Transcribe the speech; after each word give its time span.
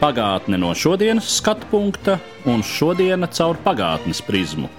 Pagātne 0.00 0.56
no 0.56 0.70
šodienas 0.72 1.26
skatu 1.28 1.66
punkta 1.68 2.14
un 2.48 2.62
šodienas 2.64 3.34
caur 3.36 3.58
pagātnes 3.60 4.22
prizmu. 4.24 4.70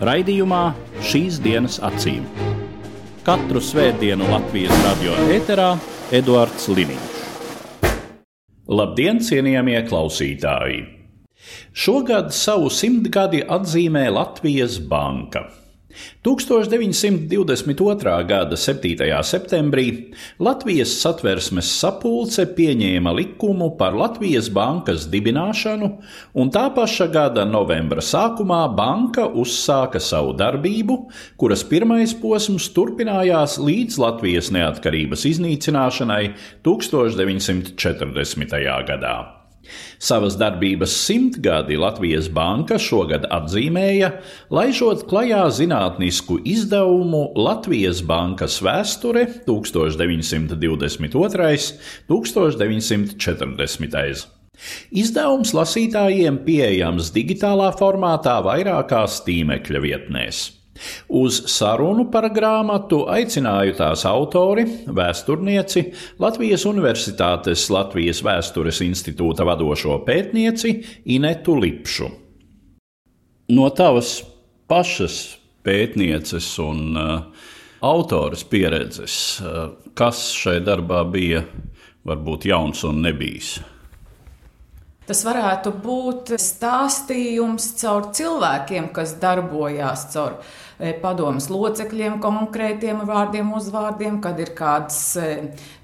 Raidījumā 0.00 0.62
šīs 1.04 1.36
dienas 1.44 1.76
acīm. 1.84 2.24
Katru 3.26 3.60
svētdienu 3.60 4.30
Latvijas 4.30 4.72
radio 4.86 5.18
eterā 5.34 5.74
Eduards 6.08 6.70
Liniņš. 6.72 7.20
Labdien, 8.72 9.20
cienījamie 9.20 9.76
klausītāji! 9.92 10.80
Šogad 11.76 12.32
savu 12.32 12.72
simtgadi 12.72 13.44
atzīmē 13.44 14.06
Latvijas 14.08 14.80
Banka. 14.80 15.50
1922. 16.24 18.26
gada 18.28 18.56
7. 18.56 19.22
septembrī 19.26 19.86
Latvijas 20.42 21.00
satversmes 21.02 21.70
sapulce 21.80 22.46
pieņēma 22.56 23.12
likumu 23.16 23.70
par 23.78 23.92
Latvijas 23.98 24.50
bankas 24.52 25.06
dibināšanu, 25.12 25.88
un 26.34 26.50
tā 26.54 26.74
paša 26.74 27.06
gada 27.12 27.44
novembra 27.48 28.00
sākumā 28.04 28.76
banka 28.76 29.26
uzsāka 29.26 30.00
savu 30.00 30.32
darbību, 30.38 30.98
kuras 31.40 31.64
pirmais 31.66 32.14
posms 32.14 32.68
turpinājās 32.76 33.58
līdz 33.62 33.98
Latvijas 34.02 34.50
neatkarības 34.54 35.26
iznīcināšanai 35.34 36.24
1940. 36.64 38.58
gadā. 38.88 39.41
Savas 40.02 40.34
darbības 40.40 40.90
simtgadi 41.06 41.76
Latvijas 41.78 42.28
Banka 42.32 42.78
šogad 42.82 43.26
atzīmēja, 43.30 44.10
laižot 44.50 45.06
klajā 45.10 45.50
zinātnisku 45.54 46.38
izdevumu 46.48 47.32
Latvijas 47.38 48.02
Bankas 48.06 48.62
vēsture 48.64 49.26
1922. 49.46 51.72
un 52.08 52.22
1940. 52.22 54.26
Izdevums 54.94 55.50
lasītājiem 55.56 56.36
pieejams 56.46 57.10
digitālā 57.14 57.72
formātā 57.78 58.36
vairākās 58.46 59.22
tīmekļa 59.26 59.80
vietnēs. 59.82 60.61
Uz 61.12 61.42
sarunu 61.52 62.06
par 62.12 62.28
grāmatu 62.32 63.02
aicināju 63.12 63.74
tās 63.76 64.06
autori, 64.08 64.64
vēsturnieci, 64.88 65.84
Latvijas 66.22 66.64
Universitātes 66.68 67.66
Latvijas 67.72 68.22
Vēstures 68.24 68.80
institūta 68.84 69.44
vadošo 69.48 69.98
pētnieci 70.06 70.74
Inetu 71.12 71.58
Lipšu. 71.60 72.08
No 73.52 73.68
tavas 73.76 74.20
pašas 74.70 75.18
pētnieces 75.66 76.48
un 76.62 76.96
uh, 76.96 77.12
autoras 77.84 78.46
pieredzes, 78.48 79.18
uh, 79.42 79.76
kas 79.98 80.30
šai 80.38 80.62
darbā 80.64 81.04
bija 81.12 81.44
varbūt 82.08 82.48
jauns 82.48 82.82
un 82.88 83.04
nebijis? 83.04 83.58
Tas 85.02 85.24
varētu 85.26 85.72
būt 85.82 86.30
stāstījums 86.38 87.72
caur 87.80 88.12
cilvēkiem, 88.14 88.92
kas 88.94 89.16
darbojās 89.22 90.06
caur 90.12 90.36
padomus 91.02 91.48
locekļiem, 91.50 92.20
konkrētiem 92.22 93.02
vārdiem, 93.08 93.50
uzvārdiem, 93.58 94.20
kad 94.22 94.38
ir 94.42 94.54
kādas 94.58 95.00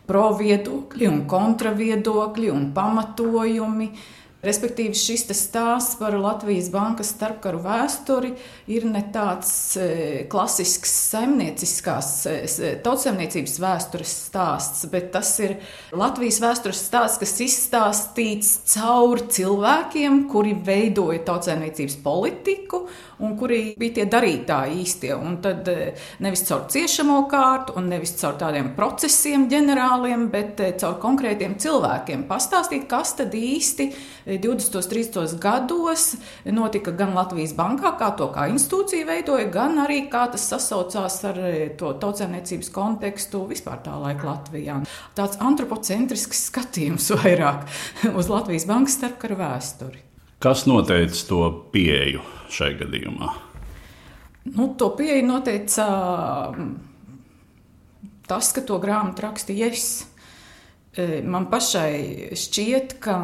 proviedokļi 0.09 1.11
un 1.11 1.19
kontraviedokļi 1.31 2.53
un 2.55 2.71
pamatojumi. 2.77 3.91
Respektīvi, 4.39 4.95
šis 4.95 5.25
stāsts 5.35 5.97
par 5.99 6.15
Latvijas 6.15 6.69
bankas 6.71 7.09
starpkaru 7.11 7.59
vēsturi 7.65 8.29
ir 8.71 8.85
ne 8.87 9.01
tāds 9.11 9.51
e, 9.75 9.87
klasisks 10.31 10.93
saimnieciskās 11.09 12.11
e, 12.31 12.71
tautsēmniecības 12.85 13.57
vēstures 13.65 14.13
stāsts, 14.29 14.87
bet 14.93 15.11
tas 15.17 15.33
ir 15.43 15.57
Latvijas 15.91 16.39
vēstures 16.45 16.85
stāsts, 16.87 17.19
kas 17.19 17.35
izstāstīts 17.49 18.53
caur 18.77 19.25
cilvēkiem, 19.27 20.29
kuri 20.31 20.55
veidoja 20.55 21.25
tautsēmniecības 21.27 21.99
politiku 22.07 22.85
un 23.25 23.35
kuri 23.39 23.75
bija 23.79 23.99
tie 23.99 24.07
darītāji 24.11 24.79
īstie. 24.83 25.13
Un 25.17 25.39
tad 25.45 25.69
e, 25.71 25.93
nevis 26.25 26.45
caur 26.49 26.67
ciešamo 26.71 27.21
kārtu, 27.31 27.75
un 27.79 27.91
nevis 27.93 28.15
caur 28.21 28.39
tādiem 28.41 28.73
procesiem 28.77 29.49
ģenerāliem, 29.51 30.29
bet 30.33 30.63
caur 30.81 30.99
konkrētiem 31.03 31.57
cilvēkiem 31.61 32.27
pastāstīt, 32.31 32.87
kas 32.91 33.15
tad 33.19 33.35
īsti 33.35 33.91
20. 34.29 34.79
un 34.79 34.89
30. 34.93 35.39
gados 35.43 36.09
notika 36.55 36.95
gan 36.97 37.15
Latvijas 37.17 37.55
bankā, 37.59 37.95
kā 37.99 38.13
to 38.19 38.31
kā 38.35 38.49
institūcija 38.53 39.09
veidoja, 39.09 39.49
gan 39.53 39.79
arī 39.85 40.05
kā 40.13 40.27
tas 40.33 40.49
sasaucās 40.53 41.21
ar 41.29 41.41
e, 41.43 41.55
to 41.79 41.95
tautsēmniecības 42.03 42.73
kontekstu 42.75 43.45
vispār 43.51 43.83
tā 43.87 43.97
laika 43.99 44.31
Latvijā. 44.33 44.81
Tāds 45.19 45.41
antropocentrisks 45.43 46.49
skatījums 46.53 47.11
vairāk 47.19 47.67
uz 48.15 48.31
Latvijas 48.31 48.69
bankas 48.69 48.99
starpkara 49.01 49.39
vēsturi. 49.39 50.08
Kas 50.39 50.67
noteica 50.71 51.25
to 51.27 51.41
pieeju 51.73 52.23
šai 52.55 52.77
gadījumā? 52.79 53.33
Nu, 54.55 54.69
to 54.79 54.93
pieeju 54.97 55.25
noteica 55.27 55.87
tas, 58.29 58.53
ka 58.55 58.63
to 58.63 58.79
grāmatu 58.83 59.25
rakstīja 59.25 59.73
es. 59.73 59.89
E, 60.99 61.21
man 61.27 61.49
pašai 61.51 62.37
šķiet, 62.39 62.97
ka 63.03 63.17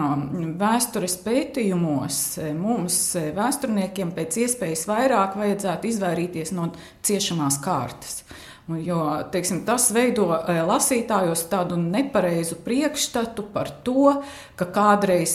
vēstures 0.60 1.16
pētījumos 1.25 2.19
e, 2.42 2.50
mums, 2.56 2.98
e, 3.19 3.28
vēsturniekiem, 3.36 4.12
pēc 4.16 4.41
iespējas 4.44 4.84
vairāk 4.91 5.38
vajadzētu 5.38 5.91
izvairīties 5.91 6.54
no 6.56 6.69
ciešamās 7.06 7.60
kārtas. 7.64 8.22
Jo 8.64 8.98
teiksim, 9.28 9.58
tas 9.69 9.91
veido 9.92 10.30
lasītājos 10.64 11.42
tādu 11.50 11.76
nepareizu 11.76 12.56
priekšstatu 12.64 13.44
par 13.52 13.69
to, 13.84 14.22
ka 14.56 14.69
kādreiz 14.72 15.34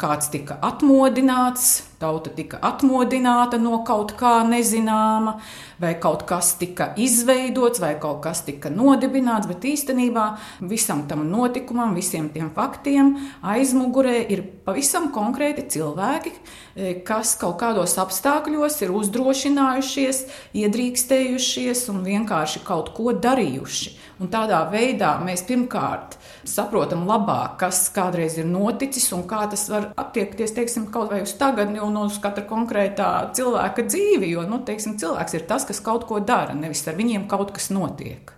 kāds 0.00 0.32
tika 0.32 0.56
atmodināts, 0.66 1.89
tauta 2.00 2.30
tika 2.32 2.58
atmodināta 2.64 3.58
no 3.60 3.82
kaut 3.84 4.14
kā 4.18 4.40
nezināma, 4.48 5.36
vai 5.80 5.92
kaut 6.00 6.24
kas 6.28 6.54
tika 6.60 6.90
izveidots, 7.00 7.80
vai 7.82 7.92
kaut 8.00 8.22
kas 8.24 8.40
tika 8.46 8.72
nodibināts, 8.72 9.48
bet 9.50 9.66
īstenībā 9.68 10.26
visam 10.70 11.04
tam 11.10 11.26
notikumam, 11.28 11.92
visiem 11.96 12.30
tiem 12.32 12.50
faktiem 12.56 13.12
aizmugurē 13.44 14.16
ir 14.32 14.42
pavisam 14.64 15.10
konkrēti 15.12 15.66
cilvēki, 15.76 16.32
e, 16.74 16.94
kas 17.04 17.34
kaut 17.40 17.58
kādos 17.60 17.98
apstākļos 18.00 18.80
ir 18.84 18.94
uzdrošinājušies, 18.96 20.24
iedrīkstējušies 20.56 21.88
un 21.92 22.04
vienkārši 22.08 22.64
kaut 22.64 22.94
ko 22.96 23.12
darījuši. 23.12 23.98
Un 24.20 24.28
tādā 24.28 24.58
veidā 24.68 25.14
mēs 25.24 25.46
pirmkārt 25.48 26.18
saprotam 26.44 27.06
labāk, 27.08 27.54
kas 27.62 27.86
kādreiz 27.94 28.36
ir 28.36 28.48
noticis 28.48 29.06
un 29.16 29.22
kā 29.28 29.46
tas 29.48 29.62
var 29.72 29.86
attiekties 30.00 30.52
teiksim, 30.56 30.90
kaut 30.92 31.08
vai 31.12 31.22
uz 31.24 31.32
tagadni 31.40 31.80
un 31.80 31.96
uz 32.02 32.18
katra 32.20 32.44
konkrētā 32.48 33.08
cilvēka 33.36 33.86
dzīvi. 33.88 34.28
Jo 34.34 34.44
nu, 34.48 34.60
teiksim, 34.66 34.98
cilvēks 35.00 35.38
ir 35.38 35.46
tas, 35.48 35.64
kas 35.68 35.80
kaut 35.84 36.04
ko 36.08 36.20
dara, 36.20 36.52
nevis 36.52 36.84
ar 36.84 36.98
viņiem 37.00 37.24
kaut 37.32 37.54
kas 37.56 37.70
notiek. 37.72 38.34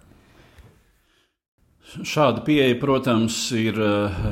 Šāda 1.93 2.45
pieeja, 2.47 2.79
protams, 2.81 3.41
ir 3.59 3.77
eh, 3.83 4.23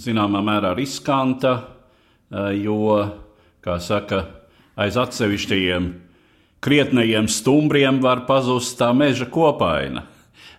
zināmā 0.00 0.40
mērā 0.42 0.72
riskanta, 0.74 1.52
eh, 2.32 2.56
jo, 2.64 2.96
kā 3.62 3.76
saka, 3.76 4.24
aiz 4.80 4.96
atsevišķajiem 4.98 5.92
krietnējiem 6.64 7.28
stumbriem 7.28 8.00
var 8.00 8.24
pazust 8.28 8.78
tā 8.80 8.88
meža 8.96 9.28
kopaina. 9.28 10.08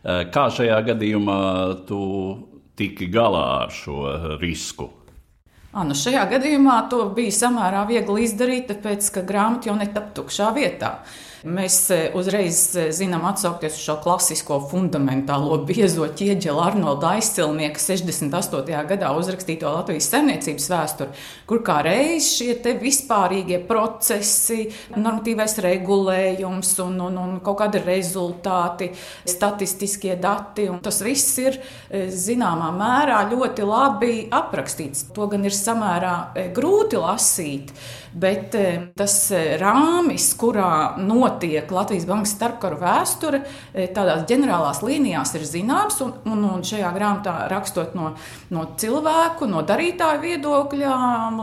Eh, 0.06 0.28
kā 0.30 0.50
šajā 0.54 0.76
gadījumā 0.86 1.40
tu 1.90 2.02
tiki 2.78 3.08
galā 3.10 3.46
ar 3.64 3.72
šo 3.74 4.04
risku? 4.38 4.92
À, 5.74 5.82
nu 5.84 5.96
šajā 5.98 6.28
gadījumā 6.30 6.76
to 6.92 7.00
bija 7.16 7.34
samērā 7.34 7.82
viegli 7.90 8.28
izdarīt, 8.28 8.70
tāpēc 8.70 9.08
ka 9.16 9.24
grāmata 9.26 9.72
jau 9.72 9.76
netap 9.80 10.14
tukšā 10.16 10.52
vietā. 10.56 10.92
Mēs 11.46 11.76
e, 11.94 11.98
uzreiz 12.18 12.58
e, 12.74 12.88
zinām 12.96 13.22
atsaukties 13.30 13.76
uz 13.78 13.84
šo 13.86 13.96
klasisko 14.02 14.56
fundamentālo 14.72 15.60
biezo 15.68 16.08
ķieģeli 16.18 16.62
Arnolda 16.64 17.12
aizcilnieka 17.20 17.78
68. 17.78 18.72
gadā 18.90 19.12
uzrakstīto 19.14 19.70
Latvijas 19.70 20.08
saimniecības 20.10 20.66
vēsturi, 20.72 21.22
kur 21.46 21.62
kā 21.68 21.76
reiz 21.86 22.32
šie 22.40 22.56
vispārīgie 22.82 23.60
procesi, 23.70 24.72
normatīvais 24.96 25.54
regulējums 25.68 26.72
un, 26.88 26.98
un, 27.12 27.20
un 27.22 27.38
kaut 27.46 27.60
kādi 27.62 27.84
rezultāti, 27.84 28.90
statistiskie 29.30 30.16
dati, 30.18 30.66
un 30.72 30.82
tas 30.82 30.98
viss 31.06 31.38
ir 31.46 31.60
e, 31.60 32.08
zināmā 32.10 32.72
mērā 32.74 33.22
ļoti 33.36 33.70
labi 33.70 34.16
aprakstīts. 34.34 35.12
To 35.14 35.30
gan 35.30 35.46
ir 35.46 35.54
samērā 35.54 36.16
grūti 36.58 37.06
lasīt. 37.06 37.78
Bet 38.16 38.54
tas 38.96 39.16
rāmis, 39.60 40.30
kurā 40.40 40.96
notiek 41.04 41.35
Latvijas 41.76 42.08
Bankas 42.10 42.34
starpkaru 42.36 42.80
vēsture, 42.82 43.42
tādās 43.96 44.24
ģenerālās 44.30 44.82
līnijās 44.86 45.36
ir 45.38 45.46
zināms. 45.50 46.00
Un, 46.06 46.14
un, 46.32 46.44
un 46.56 46.64
šajā 46.66 46.92
grāmatā 46.96 47.36
rakstot 47.52 47.96
no, 47.98 48.14
no 48.54 48.66
cilvēku, 48.80 49.50
no 49.52 49.64
darītāju 49.68 50.24
viedokļa, 50.24 50.96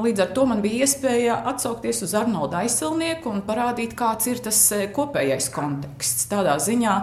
līdz 0.03 0.25
ar 0.27 0.35
to 0.37 0.49
man 0.51 0.65
bija 0.65 0.87
iespēja 0.87 1.39
atsaukties 1.53 2.05
uz 2.07 2.17
Arnoldu 2.19 2.61
aizsilnieku 2.63 3.33
un 3.33 3.45
parādīt, 3.47 3.97
kāds 3.99 4.31
ir 4.33 4.43
tas 4.45 4.61
kopējais 4.95 5.49
konteksts. 5.55 6.29
Tādā 6.33 6.59
ziņā 6.63 6.99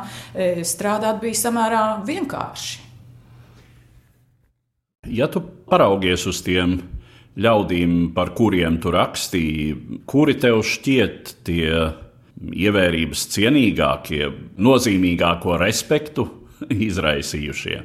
strādāt 0.68 1.22
bija 1.24 1.44
samērā 1.46 1.84
vienkārši. 2.08 2.86
Ja 5.10 5.30
tu 5.32 5.42
paraugies 5.42 6.26
uz 6.30 6.42
tiem 6.46 6.80
ļaudīm, 7.40 8.12
par 8.16 8.34
kuriem 8.38 8.78
tu 8.84 8.92
rakstīji, 8.94 10.02
kuri 10.10 10.36
tev 10.42 10.62
šķiet 10.66 11.34
tie 11.48 11.72
ievērības 12.40 13.28
cienīgākie, 13.36 14.24
nozīmīgāko 14.58 15.58
respektu 15.60 16.28
izraisījušie? 16.90 17.78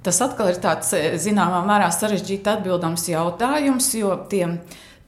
Tas 0.00 0.20
atkal 0.24 0.48
ir 0.48 0.60
tāds 0.62 0.94
zināmā 1.20 1.60
mērā 1.68 1.90
sarežģīts 1.92 2.54
atbildams 2.54 3.04
jautājums, 3.10 3.90
jo 3.98 4.14
tiem 4.32 4.56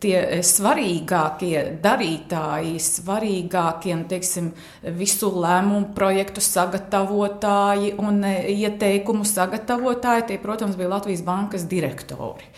tie 0.03 0.43
svarīgākie 0.45 1.79
darītāji, 1.83 2.75
svarīgākie 2.83 3.97
teiksim, 4.11 4.51
visu 4.99 5.31
lēmumu 5.33 5.93
projektu 5.97 6.43
sagatavotāji 6.45 7.95
un 8.03 8.21
ieteikumu 8.27 9.27
sagatavotāji, 9.29 10.29
tie, 10.33 10.39
protams, 10.43 10.79
bija 10.79 10.91
Latvijas 10.97 11.23
bankas 11.27 11.69
direktori. 11.71 12.51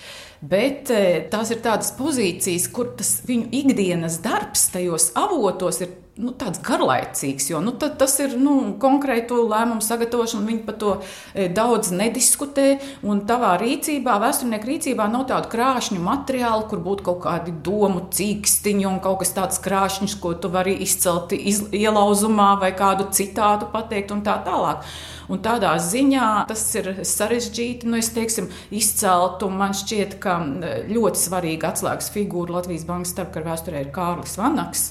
Bet 0.44 0.90
eh, 0.92 1.22
tās 1.32 1.52
ir 1.54 1.62
tādas 1.64 1.94
pozīcijas, 1.96 2.66
kur 2.74 2.90
tas 2.98 3.16
viņu 3.24 3.48
ikdienas 3.62 4.18
darbs 4.24 4.66
tajos 4.74 5.10
avotos 5.16 5.80
ir 5.80 5.94
nu, 6.20 6.30
tāds 6.38 6.60
garlaicīgs, 6.62 7.48
jo 7.50 7.58
nu, 7.64 7.72
tas 7.74 8.12
ir 8.22 8.36
nu, 8.38 8.54
konkrētu 8.80 9.40
lēmumu 9.50 9.82
sagatavošana. 9.82 10.46
Viņi 10.46 10.60
par 10.66 10.76
to 10.78 10.92
e, 11.00 11.48
daudz 11.50 11.90
nediskutē. 11.94 12.66
Un 13.06 13.24
tavā 13.28 13.54
rīcībā, 13.58 14.14
vēsturnieku 14.22 14.70
rīcībā, 14.70 15.08
nav 15.10 15.26
tādu 15.30 15.50
krāšņu 15.54 15.98
materiālu, 16.04 16.68
kur 16.70 16.82
būtu 16.84 17.08
kaut 17.08 17.20
kādi 17.24 17.54
domu 17.66 18.04
cīkstiņi 18.14 18.86
un 18.90 19.00
kaut 19.02 19.24
kas 19.24 19.34
tāds 19.34 19.58
krāšņs, 19.64 20.14
ko 20.22 20.36
tu 20.38 20.52
vari 20.54 20.76
izcelt 20.86 21.34
iz, 21.34 21.64
ielauzumā 21.74 22.52
vai 22.62 22.70
kādu 22.78 23.08
citātu 23.14 23.70
pateikt 23.74 24.14
un 24.14 24.22
tā 24.26 24.38
tālāk. 24.46 24.86
Un 25.32 25.40
tādā 25.42 25.72
ziņā 25.80 26.28
tas 26.46 26.62
ir 26.78 26.92
sarežģīti. 27.08 27.88
Nu, 27.90 27.98
es 27.98 28.12
teiksim, 28.14 28.52
izceltu, 28.74 29.48
man 29.50 29.74
šķiet, 29.74 30.18
ka 30.22 30.38
ļoti 30.86 31.26
svarīga 31.26 31.72
atslēgas 31.72 32.12
figūra 32.14 32.60
Latvijas 32.60 32.86
Bankas 32.86 33.16
starpkara 33.16 33.54
vēsturē 33.54 33.82
ir 33.82 33.92
Kārlis 33.94 34.38
Vanaks. 34.38 34.88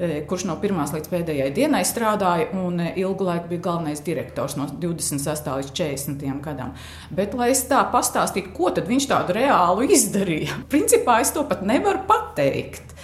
E, 0.00 0.22
kurš 0.24 0.46
no 0.48 0.54
pirmās 0.56 0.94
līdz 0.94 1.10
pēdējai 1.12 1.50
dienai 1.52 1.82
strādāja 1.84 2.46
un 2.56 2.80
e, 2.80 2.86
ilgu 3.02 3.26
laiku 3.26 3.50
bija 3.50 3.66
galvenais 3.66 4.00
direktors 4.00 4.54
no 4.56 4.64
26. 4.80 5.50
līdz 5.60 5.74
40. 5.76 6.24
gadam. 6.40 6.72
Bet, 7.12 7.36
lai 7.36 7.50
es 7.52 7.66
tā 7.68 7.82
pastāstītu, 7.92 8.54
ko 8.56 8.72
viņš 8.72 9.10
tādu 9.10 9.36
reālu 9.36 9.84
izdarīja, 9.92 10.62
principā 10.72 11.18
es 11.20 11.34
to 11.36 11.44
pat 11.44 11.60
nevaru 11.68 12.06
pateikt. 12.08 12.94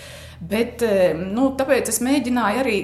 Bet, 0.41 0.81
e, 0.85 1.11
nu, 1.21 1.51
tāpēc 1.57 1.93
es 1.93 2.01
mēģināju 2.05 2.63
arī 2.63 2.79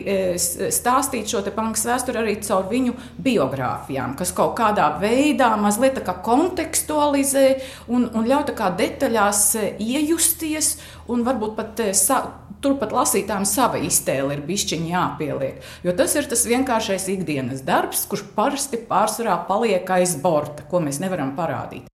stāstīt 0.73 1.33
šo 1.33 1.41
bankas 1.57 1.87
vēsturi 1.89 2.21
arī 2.21 2.37
caur 2.45 2.69
viņu 2.69 2.93
biogrāfijām, 3.25 4.13
kas 4.21 4.37
kaut 4.37 4.59
kādā 4.61 4.91
veidā 5.01 5.55
mazliet 5.61 6.03
kā 6.05 6.19
kontekstualizē 6.25 7.49
un, 7.89 8.11
un 8.13 8.29
ļauj 8.29 8.53
detaļās 8.77 9.45
iejusties 9.81 10.75
un 11.09 11.25
varbūt 11.25 11.57
pat 11.57 11.85
sa 11.97 12.23
turpat 12.63 12.95
lasītājiem 12.95 13.47
sava 13.49 13.81
iztēle 13.83 14.37
ir 14.37 14.45
bišķiņa 14.47 14.91
jāpieliek. 14.93 15.63
Jo 15.87 15.95
tas 15.99 16.15
ir 16.19 16.29
tas 16.31 16.45
vienkāršais 16.49 17.09
ikdienas 17.17 17.65
darbs, 17.67 18.07
kurš 18.11 18.29
parasti 18.37 18.81
pārsvarā 18.89 19.41
paliek 19.49 19.97
aiz 19.99 20.13
borta, 20.23 20.67
ko 20.71 20.83
mēs 20.85 21.03
nevaram 21.03 21.35
parādīt. 21.39 21.89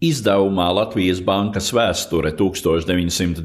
Izdevumā 0.00 0.70
Latvijas 0.72 1.18
Bankas 1.20 1.66
vēsture 1.76 2.32
1922. 2.32 3.44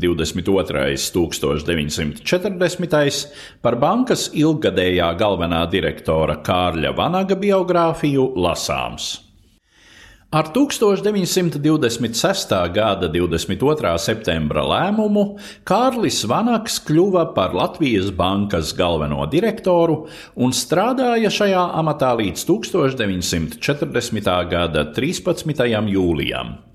un 1.19 1.27
1940. 1.27 3.27
par 3.59 3.75
bankas 3.75 4.31
ilggadējā 4.31 5.11
galvenā 5.19 5.67
direktora 5.67 6.39
Kārļa 6.39 6.95
Vanaga 6.95 7.35
biogrāfiju 7.35 8.39
lasāms. 8.39 9.24
Ar 10.31 10.53
1926. 10.53 12.73
gada 12.73 13.07
22. 13.07 13.97
septembra 14.01 14.63
lēmumu 14.65 15.37
Kārlis 15.63 16.25
Vanaks 16.27 16.79
kļuva 16.87 17.33
par 17.37 17.53
Latvijas 17.53 18.09
bankas 18.09 18.73
galveno 18.75 19.25
direktoru 19.29 20.07
un 20.35 20.51
strādāja 20.51 21.29
šajā 21.29 21.71
amatā 21.79 22.15
līdz 22.17 22.45
1940. 22.49 24.49
gada 24.49 24.85
13. 24.97 25.53
jūlijam. 25.93 26.74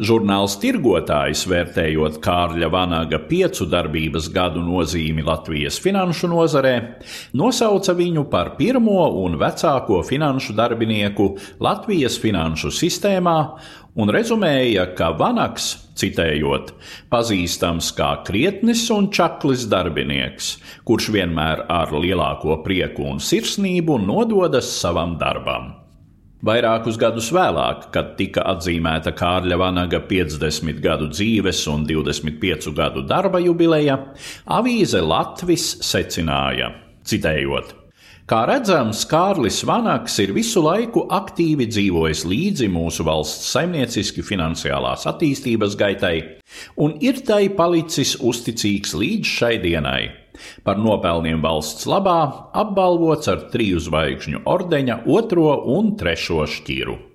Žurnāls 0.00 0.56
Tirgotājs, 0.62 1.44
vērtējot 1.50 2.16
Kārļa 2.24 2.70
Vanaga 2.72 3.20
piecu 3.28 3.66
darbības 3.68 4.30
gadu 4.32 4.62
nozīmi 4.64 5.24
Latvijas 5.26 5.76
finanšu 5.82 6.30
nozarē, 6.32 6.74
nosauca 7.36 7.94
viņu 7.98 8.26
par 8.32 8.54
pirmo 8.56 9.04
un 9.22 9.36
vecāko 9.40 10.00
finanšu 10.06 10.56
darbinieku 10.56 11.34
Latvijas 11.62 12.16
finanšu 12.22 12.72
sistēmā 12.72 13.36
un 13.94 14.12
rezumēja, 14.12 14.86
ka 14.96 15.12
Vanaks, 15.18 15.68
citējot, 16.00 16.72
pazīstams 17.12 17.92
kā 17.96 18.14
krietnis 18.26 18.86
un 18.94 19.10
čaklis 19.12 19.66
darbinieks, 19.72 20.56
kurš 20.88 21.12
vienmēr 21.18 21.66
ar 21.72 21.92
lielāko 21.92 22.62
prieku 22.64 23.10
un 23.12 23.20
sirsnību 23.20 24.00
nododas 24.06 24.72
savam 24.80 25.18
darbam. 25.20 25.81
Vairākus 26.42 26.96
gadus 26.98 27.28
vēlāk, 27.30 27.84
kad 27.94 28.16
tika 28.18 28.42
atzīmēta 28.50 29.12
Kārļa 29.14 29.54
Vanaga 29.60 30.00
50 30.08 30.80
gadu 30.82 31.06
dzīves 31.12 31.60
un 31.70 31.84
25 31.86 32.72
gadu 32.74 33.04
darba 33.06 33.38
jubileja, 33.38 33.94
avīze 34.50 34.98
Latvis 35.06 35.68
secināja, 35.86 36.72
citējot: 37.06 37.70
Kā 38.26 38.40
redzams, 38.50 39.04
Kārlis 39.06 39.60
Vanaks 39.68 40.18
ir 40.24 40.32
visu 40.34 40.64
laiku 40.66 41.04
aktīvi 41.14 41.68
dzīvojis 41.70 42.24
līdzi 42.26 42.66
mūsu 42.74 43.06
valsts 43.06 43.52
saimnieciski 43.54 44.24
finansiālās 44.26 45.06
attīstības 45.12 45.78
gaitai 45.78 46.16
un 46.82 46.98
ir 46.98 47.22
tai 47.22 47.44
palicis 47.54 48.16
uzticīgs 48.18 48.96
līdz 48.98 49.36
šai 49.38 49.52
dienai 49.62 50.21
Par 50.64 50.80
nopelniem 50.80 51.42
valsts 51.44 51.86
labā 51.90 52.18
apbalvots 52.56 53.30
ar 53.32 53.48
triju 53.52 53.80
zvaigžņu 53.84 54.44
ordeņa 54.48 55.02
otro 55.18 55.56
un 55.76 55.94
trešo 56.00 56.46
šķiru. 56.48 57.11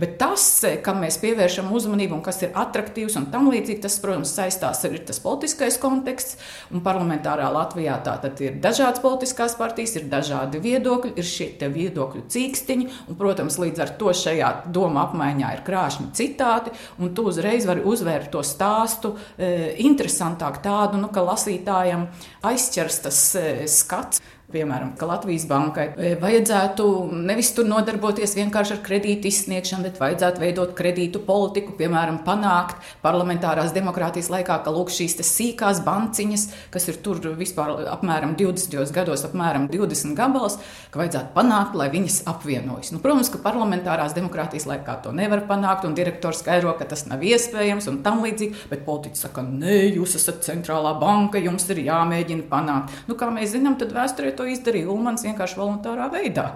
Bet 0.00 0.16
tas, 0.18 0.42
kam 0.82 0.98
mēs 1.04 1.20
pievēršam 1.22 1.68
uzmanību 1.70 2.16
un 2.16 2.22
kas 2.26 2.40
ir 2.42 2.56
attraktīvs 2.58 3.14
un 3.20 3.28
tam 3.30 3.46
līdzīgi, 3.52 3.78
tas, 3.84 4.00
protams, 4.02 4.32
saistās 4.34 4.80
ar 4.88 4.96
tas 5.06 5.20
politiskais 5.22 5.76
konteksts. 5.78 6.34
Un 6.74 6.82
parlamentārā 6.82 7.46
Latvijā 7.54 7.94
tātad 8.02 8.42
ir 8.42 8.56
dažādas 8.64 9.02
politiskās 9.04 9.54
partijas, 9.60 9.94
ir 10.00 10.08
dažādi 10.10 10.58
viedokļi, 10.64 11.14
ir 11.14 11.28
šie 11.28 11.48
viedokļu 11.62 12.24
cīkstiņi. 12.34 12.88
Un, 13.06 13.20
protams, 13.20 13.60
līdz 13.62 13.84
ar 13.86 13.94
to 14.02 14.10
šajā 14.24 14.50
doma 14.74 15.06
apmaiņā 15.06 15.54
ir 15.54 15.64
krāšņi 15.68 16.10
citāti, 16.18 16.74
un 16.98 17.14
tu 17.14 17.28
uzreiz 17.30 17.68
vari 17.70 17.86
uzvērt 17.86 18.32
to 18.34 18.42
stāstu 18.42 19.14
e, 19.14 19.76
interesantāk 19.86 20.58
tādu, 20.66 20.98
nu, 20.98 21.14
ka 21.14 21.22
lasītājam 21.22 22.08
aizķers 22.50 23.02
tas 23.06 23.24
e, 23.38 23.48
skats 23.70 24.24
piemēram, 24.52 24.92
ka 24.98 25.08
Latvijas 25.08 25.46
bankai 25.50 25.86
e, 25.96 26.12
vajadzētu 26.20 26.86
nevis 27.26 27.52
tur 27.56 27.66
nodarboties 27.68 28.36
vienkārši 28.38 28.76
ar 28.76 28.82
kredītu 28.84 29.30
izsniegšanu, 29.30 29.86
bet 29.88 30.00
vajadzētu 30.02 30.42
veidot 30.42 30.74
kredītu 30.78 31.22
politiku, 31.26 31.74
piemēram, 31.78 32.20
panākt 32.26 32.78
parlamentārās 33.04 33.74
demokrātijas 33.76 34.30
laikā, 34.32 34.60
ka 34.64 34.74
lūk 34.74 34.92
šīs 34.92 35.18
sīkās 35.22 35.82
banciņas, 35.86 36.46
kas 36.74 36.88
ir 36.92 37.00
tur 37.04 37.20
vispār 37.38 37.86
apmēram 37.92 38.36
20 38.38 38.92
gados, 38.94 39.24
apmēram 39.28 39.68
20 39.72 40.16
gabals, 40.18 40.58
ka 40.92 41.02
vajadzētu 41.02 41.32
panākt, 41.36 41.76
lai 41.78 41.88
viņas 41.92 42.22
apvienojas. 42.30 42.92
Nu, 42.94 43.00
protams, 43.04 43.30
ka 43.32 43.40
parlamentārās 43.44 44.16
demokrātijas 44.16 44.68
laikā 44.70 44.98
to 45.04 45.14
nevar 45.16 45.44
panākt, 45.48 45.86
un 45.88 45.96
direktors 45.98 46.42
skaidro, 46.42 46.74
ka 46.78 46.88
tas 46.88 47.06
nav 47.08 47.22
iespējams 47.24 47.88
un 47.90 48.00
tam 48.04 48.22
līdzīgi, 48.24 48.66
bet 48.70 48.84
politiķi 48.86 49.22
saka, 49.24 49.44
nē, 49.46 49.78
jūs 49.96 50.16
esat 50.20 50.42
centrālā 50.46 50.94
banka, 51.00 51.40
jums 51.42 51.68
ir 51.72 51.82
jāmēģina 51.86 52.48
panākt. 52.50 52.96
Nu, 53.08 53.16
kā 53.18 53.30
mēs 53.32 53.54
zinām, 53.56 53.78
tad 53.80 53.94
vēsturē 53.96 54.34
to 54.36 54.41
izdarīja 54.50 54.90
Ulmans 54.92 55.24
vienkārši 55.26 55.58
voluntārā 55.58 56.08
veidā. 56.12 56.52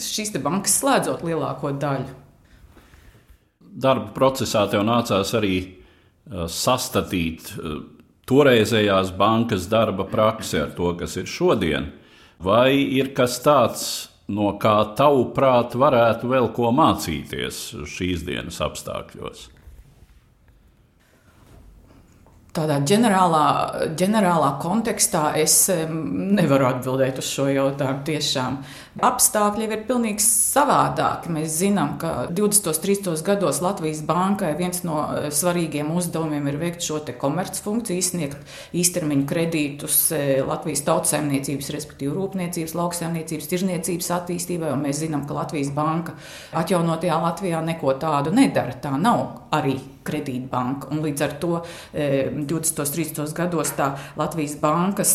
Šīs 0.00 0.34
bankas 0.42 0.78
slēdzot 0.80 1.24
lielāko 1.26 1.72
daļu. 1.80 2.18
Darba 3.60 4.10
procesā 4.16 4.66
tev 4.70 4.82
nācās 4.86 5.30
arī 5.38 5.54
uh, 5.62 6.46
sastatīt 6.50 7.52
uh, 7.54 7.80
toreizējās 8.30 9.14
bankas 9.18 9.68
darba 9.70 10.06
praksi 10.10 10.60
ar 10.64 10.74
to, 10.76 10.92
kas 10.98 11.16
ir 11.20 11.30
šodien. 11.30 11.90
Vai 12.40 12.72
ir 12.74 13.12
kas 13.14 13.38
tāds, 13.44 13.86
no 14.30 14.54
kā 14.62 14.76
tavuprāt 14.96 15.74
varētu 15.78 16.30
vēl 16.30 16.50
ko 16.56 16.70
mācīties 16.74 17.62
šīs 17.90 18.24
dienas 18.26 18.62
apstākļos? 18.64 19.48
Tādā 22.50 22.80
ģenerālā, 22.82 23.44
ģenerālā 23.94 24.48
kontekstā 24.58 25.36
es 25.38 25.68
nevaru 25.70 26.66
atbildēt 26.66 27.20
uz 27.22 27.28
šo 27.30 27.44
jautājumu 27.46 28.02
tiešām. 28.08 28.56
Apstākļi 29.06 29.68
ir 29.68 29.84
pilnīgi 29.86 30.24
savādāki. 30.24 31.30
Mēs 31.30 31.60
zinām, 31.60 31.92
ka 32.02 32.26
20. 32.34 32.72
un 32.72 32.80
30. 32.82 33.22
gados 33.28 33.60
Latvijas 33.62 34.00
bankai 34.08 34.50
viens 34.58 34.82
no 34.82 35.04
eh, 35.04 35.28
svarīgiem 35.30 35.92
uzdevumiem 35.94 36.48
ir 36.50 36.58
veikt 36.58 36.82
šo 36.88 36.98
komercfunkciju, 37.22 38.02
izsniegt 38.02 38.42
īstermiņu 38.74 39.28
kredītus 39.30 40.00
eh, 40.16 40.42
Latvijas 40.42 40.82
tautsēmniecības, 40.90 41.70
respektīvi 41.76 42.16
rūpniecības, 42.18 42.74
lauksēmniecības, 42.82 43.48
tirzniecības 43.54 44.10
attīstībai. 44.18 44.74
Mēs 44.82 45.04
zinām, 45.04 45.22
ka 45.28 45.38
Latvijas 45.38 45.70
banka 45.76 46.18
atjaunotajā 46.58 47.22
Latvijā 47.28 47.62
neko 47.70 47.94
tādu 48.02 48.34
nedara. 48.34 48.74
Tā 48.82 48.96
nav 48.98 49.52
arī 49.54 49.78
kredītbanka. 50.10 50.90
Un 50.90 51.02
līdz 51.06 51.24
ar 51.26 51.36
to 51.42 51.62
20. 51.94 52.50
un 52.50 52.92
30. 52.96 53.34
gados 53.36 53.72
tā 53.78 53.92
Latvijas 54.18 54.56
bankas, 54.60 55.14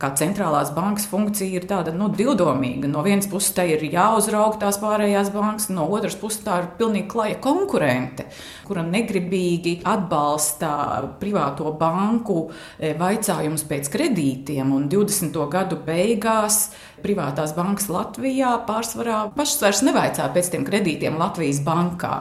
kā 0.00 0.12
centrālās 0.18 0.72
bankas 0.74 1.06
funkcija 1.10 1.60
ir 1.60 1.68
tāda 1.70 1.94
nu, 1.94 2.10
divdomīga. 2.12 2.90
No 2.90 3.04
vienas 3.06 3.30
puses 3.30 3.54
tai 3.56 3.70
ir 3.76 3.86
jāuzrauga 3.92 4.64
tās 4.66 4.80
pārējās 4.82 5.32
bankas, 5.34 5.70
no 5.72 5.86
otras 5.92 6.18
puses 6.18 6.42
tā 6.44 6.62
ir 6.62 6.70
pilnīgi 6.78 7.10
klaja 7.12 7.38
konkurente, 7.42 8.26
kura 8.66 8.84
negribīgi 8.86 9.78
atbalsta 9.88 10.72
privāto 11.20 11.72
banku 11.78 12.46
vaicājumus 12.78 13.66
pēc 13.68 13.92
kredītiem. 13.92 14.72
Un 14.74 14.88
20. 14.92 15.36
gadu 15.52 15.78
beigās 15.86 16.64
privātās 17.02 17.54
bankas 17.56 17.88
Latvijā 17.92 18.54
pārsvarā 18.68 19.24
pašas 19.36 19.62
vairs 19.64 19.84
nevaicā 19.86 20.28
pēc 20.34 20.52
tiem 20.54 20.66
kredītiem 20.68 21.18
Latvijas 21.20 21.62
bankā 21.66 22.16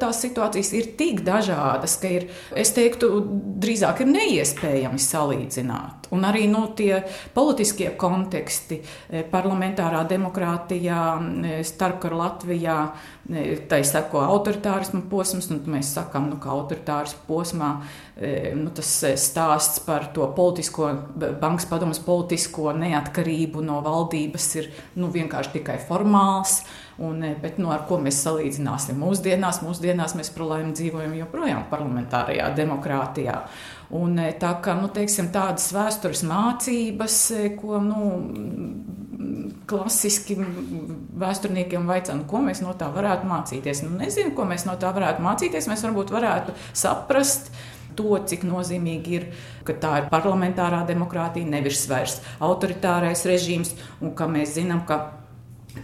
tās 0.00 0.22
situācijas 0.24 0.72
ir 0.76 0.92
tik 0.98 1.24
dažādas, 1.26 1.96
ka 2.00 2.10
ir, 2.20 2.28
es 2.56 2.74
teiktu, 2.76 3.12
drīzāk 3.60 4.04
ir 4.04 4.12
neiespējami 4.14 5.00
salīdzināt. 5.00 6.00
Un 6.10 6.26
arī 6.26 6.46
nu, 6.50 6.64
tie 6.74 7.04
politiskie 7.34 7.92
konteksti, 7.98 8.80
e, 9.08 9.22
parlamentārā 9.30 10.02
demokrātijā, 10.10 11.02
e, 11.20 11.60
starpkara 11.64 12.18
Latvijā, 12.18 12.78
e, 13.30 13.44
tai 13.70 13.82
sako 13.86 14.24
autoritārismu 14.24 15.04
posms, 15.10 15.50
un 15.54 15.62
mēs 15.70 15.94
sakām, 15.94 16.28
nu, 16.32 16.40
ka 16.42 16.50
autoritārismu 16.50 17.26
posmā 17.28 17.72
nu, 18.20 18.68
tas 18.76 18.88
stāsts 19.16 19.80
par 19.80 20.10
to 20.12 20.26
politisko, 20.36 20.90
bankas 21.40 21.64
padomus 21.64 22.02
politisko 22.04 22.74
neatkarību 22.76 23.62
no 23.64 23.78
valdības 23.80 24.48
ir 24.60 24.68
nu, 25.00 25.08
vienkārši 25.08 25.54
tikai 25.54 25.78
formāls. 25.88 26.58
Un, 27.00 27.22
eh, 27.22 27.36
bet, 27.40 27.56
nu, 27.56 27.70
ar 27.72 27.86
ko 27.88 27.96
mēs 27.96 28.18
salīdzināsim 28.26 28.98
mūsdienās? 29.00 29.62
Mūsdienās 29.64 30.12
mēs 30.18 30.28
problēmu 30.34 30.74
dzīvojam 30.76 31.14
joprojām 31.16 31.62
parlamentārajā 31.70 32.50
demokrātijā. 32.58 33.38
Un, 33.96 34.18
eh, 34.18 34.34
tā 34.38 34.50
kā 34.60 34.74
nu, 34.76 34.88
teiksim, 34.92 35.30
tādas 35.32 35.72
vēstures 35.72 36.20
mācības, 36.28 37.16
eh, 37.38 37.56
ko 37.56 37.80
nu, 37.80 38.02
klasiski 39.66 40.36
vēsturniekiem 41.16 41.86
vaicā, 41.88 42.16
nu, 42.16 42.24
ko 42.24 42.42
mēs 42.44 42.60
no 42.60 42.74
tā 42.74 42.92
varētu 42.92 43.24
mācīties. 43.24 43.82
Nu, 43.82 43.96
nezinu, 43.96 44.34
ko 44.34 44.44
mēs 44.44 44.66
no 44.66 44.76
tā 44.76 44.92
varētu 44.92 45.24
mācīties. 45.24 45.68
Mēs 45.68 45.84
varbūt 45.88 46.10
varētu 46.10 46.52
saprast. 46.74 47.50
To, 47.96 48.18
cik 48.24 48.44
nozīmīgi 48.44 49.08
ir, 49.08 49.24
ka 49.64 49.72
tā 49.72 49.96
ir 49.98 50.10
parlamentārā 50.12 50.86
demokrātija, 50.86 51.44
nevis 51.44 51.88
vairs 51.88 52.20
autoritārais 52.40 53.24
režīms, 53.26 53.74
un 54.00 54.14
ka 54.14 54.28
mēs 54.30 54.54
zinām, 54.54 54.86
ka 54.86 55.19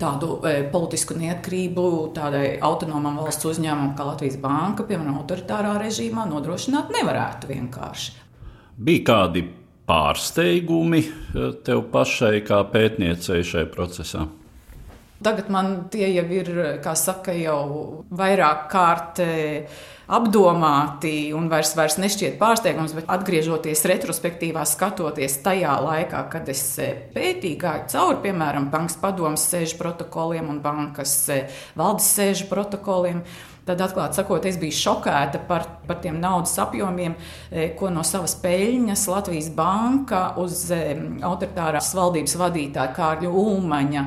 tādu 0.01 0.39
e, 0.43 0.55
politisku 0.73 1.17
neatkarību 1.19 1.85
tādai 2.17 2.57
autonomam 2.65 3.19
valsts 3.21 3.49
uzņēmumam 3.53 3.95
kā 3.99 4.07
Latvijas 4.09 4.39
Banka, 4.43 4.87
piemēram, 4.89 5.21
autoritārā 5.23 5.77
režīmā, 5.83 6.27
nodrošināt 6.31 6.91
nevarētu 6.95 7.51
vienkārši. 7.53 8.17
Bija 8.77 9.05
kādi 9.11 9.45
pārsteigumi 9.87 11.03
e, 11.03 11.53
tev 11.67 11.87
pašai, 11.93 12.41
kā 12.47 12.61
pētniecei 12.73 13.45
šajā 13.47 13.71
procesā? 13.73 14.27
Tagad 15.25 15.49
man 15.49 15.87
tie 15.89 16.11
jau 16.13 16.25
ir, 16.29 16.49
kā 16.85 16.93
saka, 16.99 17.33
jau 17.33 18.05
vairāk 18.13 18.67
kārt. 18.73 19.23
E, 19.25 19.95
apdomāti 20.07 21.33
un 21.35 21.49
vairs, 21.51 21.73
vairs 21.75 21.97
nešķiet 21.99 22.37
pārsteigums, 22.39 22.93
bet 22.95 23.09
atgriežoties 23.11 23.81
retrospektīvā, 23.91 24.63
skatoties 24.69 25.41
tajā 25.43 25.73
laikā, 25.83 26.21
kad 26.31 26.47
es 26.53 26.63
e, 26.79 26.93
pētīju, 27.17 27.59
gāju 27.65 27.89
cauri, 27.91 28.21
piemēram, 28.29 28.69
bankas 28.71 29.01
padomus 29.03 29.49
sēžu 29.51 29.81
protokoliem 29.81 30.53
un 30.53 30.63
bankas 30.63 31.19
e, 31.33 31.43
valdes 31.81 32.07
sēžu 32.13 32.47
protokoliem. 32.53 33.25
Tad, 33.67 33.81
atklāti 33.83 34.21
sakot, 34.21 34.45
es 34.47 34.61
biju 34.63 34.77
šokēta 34.79 35.41
par, 35.49 35.65
par 35.89 35.99
tiem 35.99 36.21
naudas 36.23 36.53
apjomiem, 36.63 37.17
ko 37.75 37.89
no 37.91 38.05
savas 38.07 38.37
peļņas 38.39 39.03
Latvijas 39.11 39.49
banka 39.59 40.21
uz 40.39 40.69
autoritārās 40.71 41.89
valdības 41.99 42.37
vadītāja 42.39 42.95
Kārļa 42.95 43.33
Ulmaņa 43.43 44.05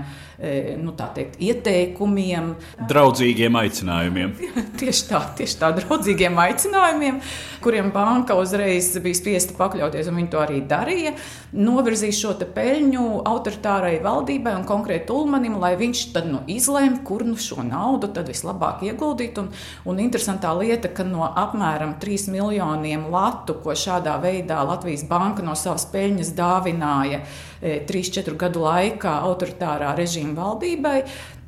nu, 0.79 0.93
teikt, 0.95 1.35
ieteikumiem, 1.43 2.53
draudzīgiem 2.87 3.57
aicinājumiem. 3.59 4.35
tieši 4.79 5.07
tā, 5.09 5.19
tieši 5.35 5.57
tā, 5.59 5.71
draudzīgiem 5.75 6.37
aicinājumiem, 6.39 7.17
kuriem 7.63 7.89
banka 7.91 8.37
uzreiz 8.39 8.93
bija 9.03 9.17
spiesta 9.19 9.57
pakļauties, 9.57 10.07
un 10.07 10.21
viņi 10.21 10.31
to 10.31 10.39
arī 10.39 10.61
darīja. 10.69 11.11
Novirzīs 11.59 12.21
šo 12.21 12.35
peļņu 12.39 13.03
autoritārai 13.27 13.97
valdībai 14.05 14.55
un 14.61 14.63
konkrēti 14.69 15.11
Ulmanim, 15.11 15.57
lai 15.59 15.73
viņš 15.79 16.05
tad 16.15 16.29
nu, 16.31 16.39
izlēma, 16.47 17.01
kur 17.03 17.25
nu 17.27 17.35
šo 17.35 17.65
naudu 17.67 18.11
vislabāk 18.23 18.85
ieguldīt. 18.87 19.41
Un, 19.43 19.51
un 19.89 19.99
interesantā 19.99 20.53
lieta, 20.55 20.87
ka 20.93 21.03
no 21.03 21.27
apmēram 21.27 21.97
3 21.99 22.31
miljoniem 22.31 23.09
latu, 23.11 23.57
ko 23.59 23.75
šādā 23.75 24.15
veidā 24.23 24.63
Latvijas 24.63 25.03
banka 25.09 25.43
no 25.43 25.57
savas 25.59 25.87
peļņas 25.91 26.31
dāvināja 26.37 27.23
3-4 27.61 28.33
e, 28.33 28.37
gadu 28.39 28.63
laikā 28.65 29.13
autoritārā 29.29 29.93
režīma 29.97 30.37
valdībai 30.39 30.99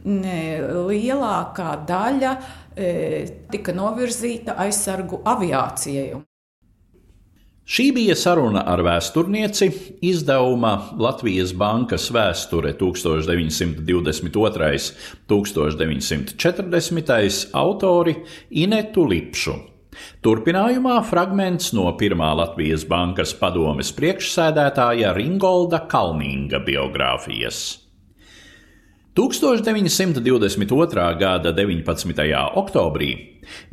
lielākā 0.01 1.69
daļa 1.87 2.33
e, 2.75 2.89
tika 3.51 3.73
novirzīta 3.77 4.55
aizsargu 4.65 5.21
aviācijai. 5.29 6.21
Šī 7.71 7.85
bija 7.95 8.15
saruna 8.17 8.65
ar 8.67 8.81
vēsturnieci, 8.83 9.69
izdevuma 10.03 10.89
Latvijas 10.99 11.53
Bankas 11.55 12.09
vēsture 12.11 12.73
1922. 12.75 14.25
un 14.25 14.31
1940. 15.31 17.47
autori 17.53 18.15
Inetu 18.49 19.05
Lipšu. 19.07 19.70
Turpinājumā 20.23 20.99
fragments 21.07 21.71
no 21.75 21.89
pirmā 21.99 22.31
Latvijas 22.37 22.85
Bankas 22.87 23.33
padomes 23.37 23.91
priekšsēdētāja 23.97 25.11
Ringolda 25.17 25.83
Kalninga 25.91 26.61
biogrāfijas. 26.63 27.81
1922. 29.17 31.09
gada 31.19 31.51
19. 31.51 32.23
oktobrī 32.55 33.09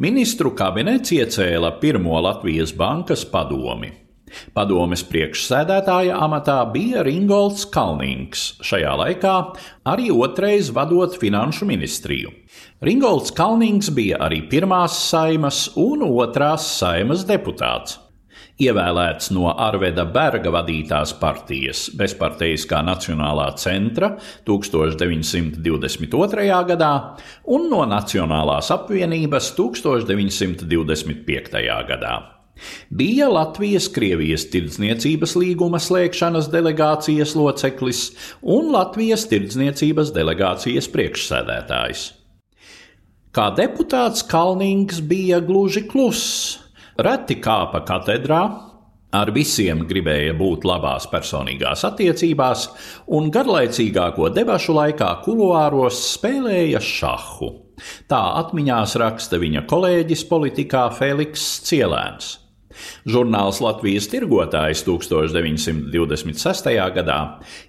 ministru 0.02 0.50
kabinets 0.58 1.14
iecēla 1.14 1.76
pirmo 1.78 2.18
Latvijas 2.24 2.74
bankas 2.74 3.22
padomi. 3.28 3.92
Padomes 4.56 5.04
priekšsēdētāja 5.10 6.16
amatā 6.24 6.58
bija 6.72 7.04
Ringolds 7.06 7.66
Kalnings, 7.74 8.50
šajā 8.64 8.96
laikā 9.02 9.36
arī 9.88 10.10
otrais 10.14 10.72
vadot 10.74 11.18
finanšu 11.20 11.68
ministriju. 11.68 12.32
Ringolds 12.84 13.34
Kalnings 13.36 13.92
bija 13.94 14.22
arī 14.28 14.44
pirmās 14.50 14.96
saimas 15.10 15.66
un 15.76 16.06
otrās 16.08 16.68
saimas 16.78 17.26
deputāts 17.28 17.98
ievēlēts 18.58 19.30
no 19.34 19.52
Arveda 19.54 20.04
Berga 20.10 20.50
vadītās 20.54 21.12
partijas 21.20 21.84
bezparteiskā 21.98 22.80
Nacionālā 22.86 23.48
centra 23.60 24.08
1922. 24.48 26.48
gadā 26.72 26.92
un 27.54 27.68
no 27.70 27.84
Nacionālās 27.88 28.70
apvienības 28.74 29.52
1925. 29.58 31.62
gadā. 31.92 32.37
Bija 32.90 33.28
Latvijas-Krievijas 33.32 34.48
tirdzniecības 34.52 35.34
līguma 35.38 35.80
slēgšanas 35.82 36.50
delegācijas 36.52 37.34
loceklis 37.38 38.04
un 38.42 38.72
Latvijas 38.74 39.26
tirdzniecības 39.30 40.14
delegācijas 40.16 40.88
priekšsēdētājs. 40.94 42.06
Kā 43.34 43.50
deputāts 43.54 44.24
Kalnings 44.26 45.02
bija 45.04 45.38
gluži 45.44 45.84
kluss, 45.86 46.56
Reti 46.98 47.36
kāpa 47.38 47.78
katedrā, 47.86 48.40
ar 49.14 49.30
visiem 49.30 49.84
gribēja 49.86 50.32
būt 50.34 50.64
labās 50.66 51.04
personīgās 51.12 51.84
attiecībās, 51.86 52.64
un 53.14 53.28
garlaicīgāko 53.30 54.32
debašu 54.34 54.74
laikā 54.74 55.12
kuluāros 55.22 56.00
spēlēja 56.16 56.82
šahu. 56.82 57.52
Tā 58.10 58.20
atmiņās 58.40 58.96
raksta 58.98 59.38
viņa 59.38 59.62
kolēģis 59.70 60.26
politikā 60.26 60.88
Feliks 60.98 61.46
Cielēns. 61.68 62.34
Žurnāls 63.08 63.60
Latvijas 63.64 64.08
tirgotājs 64.12 64.84
1926. 64.86 66.72
gadā 66.96 67.20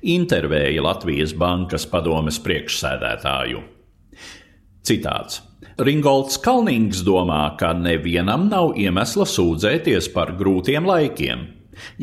intervēja 0.01 0.85
Latvijas 0.85 1.35
bankas 1.37 1.87
padomes 1.89 2.39
priekšsēdētāju. 2.45 3.61
Citāts. 4.85 5.43
Ringolds 5.79 6.35
Kalnings 6.43 7.05
domā, 7.07 7.53
ka 7.59 7.71
nevienam 7.71 8.49
nav 8.51 8.73
iemesla 8.79 9.23
sūdzēties 9.29 10.09
par 10.11 10.33
grūtiem 10.39 10.87
laikiem. 10.87 11.45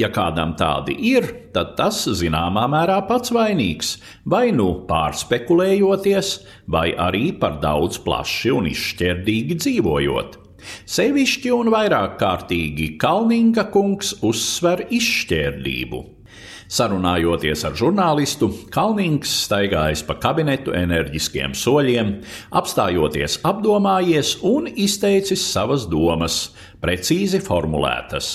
Ja 0.01 0.09
kādam 0.09 0.55
tādi 0.57 0.95
ir, 1.11 1.27
tad 1.53 1.75
tas 1.77 1.99
zināmā 2.21 2.65
mērā 2.73 3.03
pats 3.09 3.35
vainīgs, 3.37 3.97
vai 4.25 4.49
nu 4.57 4.71
pārspekulējoties, 4.89 6.33
vai 6.73 6.89
arī 6.97 7.29
par 7.37 7.61
daudz 7.61 8.01
plaši 8.05 8.55
un 8.57 8.71
izšķērdīgi 8.73 9.61
dzīvojot. 9.61 10.41
Sevišķi 10.87 11.53
un 11.55 11.71
vairāk 11.75 12.19
kārtīgi 12.21 12.93
Kalninga 13.01 13.67
kungs 13.73 14.15
uzsver 14.27 14.87
izšķērdību. 14.91 16.03
Sarunājoties 16.67 17.63
ar 17.69 17.77
žurnālistu, 17.79 18.49
Kalnings 18.75 19.31
staigājis 19.45 20.03
pa 20.07 20.17
kabinetu 20.19 20.75
enerģiskiem 20.75 21.55
soļiem, 21.55 22.11
apstājoties 22.59 23.39
apdomājies 23.47 24.33
un 24.47 24.67
izteicis 24.67 25.45
savas 25.47 25.87
domas, 25.91 26.41
precīzi 26.83 27.39
formulētas. 27.45 28.33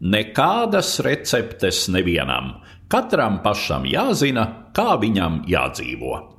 Nekādas 0.00 0.94
receptes 1.04 1.84
nevienam, 1.92 2.62
katram 2.88 3.42
pašam 3.44 3.84
jāzina, 3.88 4.48
kā 4.76 4.96
viņam 5.00 5.42
jādzīvo. 5.48 6.35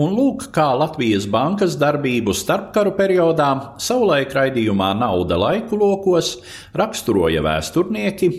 Un 0.00 0.14
lūk, 0.16 0.46
kā 0.56 0.70
Latvijas 0.80 1.26
bankas 1.28 1.74
darbību 1.76 2.32
starpkaru 2.32 2.94
periodā, 2.96 3.76
savulaik 3.76 4.30
raidījumā 4.32 4.94
Nauda 4.96 5.36
laiku 5.36 5.76
lokos, 5.76 6.38
raksturoja 6.80 7.42
vēsturnieki, 7.44 8.30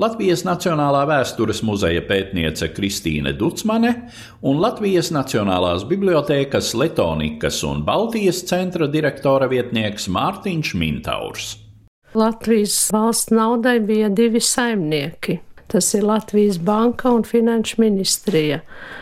Latvijas 0.00 0.46
Nacionālā 0.48 1.02
vēstures 1.10 1.60
muzeja 1.68 2.00
pētniece 2.08 2.70
Kristīne 2.72 3.34
Ducmane 3.36 3.92
un 4.40 4.64
Latvijas 4.64 5.12
Nacionālās 5.12 5.84
bibliotēkas 5.92 6.72
Letonikas 6.80 7.60
un 7.68 7.84
Baltijas 7.84 8.40
centra 8.48 8.88
direktora 8.88 9.52
vietnieks 9.52 10.08
Mārtiņš 10.08 10.74
Mintaurs. 10.80 11.54
Latvijas 12.16 12.86
valsts 12.92 13.36
naudai 13.36 13.82
bija 13.84 14.08
divi 14.08 14.40
saimnieki 14.40 15.42
Tas 15.72 15.94
ir 15.96 16.04
Latvijas 16.04 16.58
banka 16.60 17.10
un 17.10 17.22
finanšu 17.24 17.78
ministrija. 17.80 18.58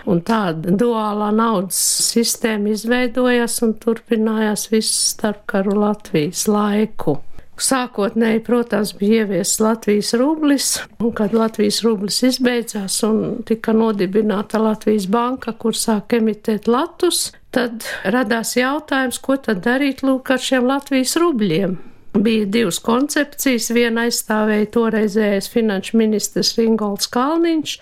Un 0.07 0.21
tāda 0.23 0.71
duālā 0.79 1.33
naudas 1.35 1.81
sistēma 2.13 2.71
izveidojās 2.77 3.59
un 3.67 3.75
turpinājās 3.83 4.69
visu 4.71 4.95
starpkaru 4.95 5.75
Latvijas 5.81 6.45
laiku. 6.47 7.17
Sākotnēji, 7.61 8.41
protams, 8.47 8.95
bija 8.97 9.25
ieviests 9.25 9.61
Latvijas 9.61 10.15
rublis, 10.17 10.71
un 11.03 11.11
kad 11.13 11.35
Latvijas 11.37 11.83
rublis 11.85 12.23
izbeidzās 12.31 13.03
un 13.05 13.43
tika 13.51 13.75
nodibināta 13.77 14.63
Latvijas 14.63 15.11
banka, 15.11 15.53
kur 15.53 15.77
sāk 15.77 16.17
emitēt 16.23 16.71
latus, 16.71 17.33
tad 17.51 17.85
radās 18.07 18.55
jautājums, 18.57 19.21
ko 19.21 19.37
tad 19.43 19.67
darīt 19.67 20.07
lūk 20.07 20.33
ar 20.33 20.41
šiem 20.41 20.71
Latvijas 20.71 21.19
rubļiem 21.21 21.81
bija 22.15 22.47
divas 22.47 22.81
koncepcijas. 22.83 23.71
Viena 23.75 24.07
aizstāvēja 24.09 24.71
toreizējais 24.75 25.51
finanšu 25.53 25.99
ministrs 26.01 26.57
Ringolds 26.59 27.11
Kalniņš, 27.13 27.77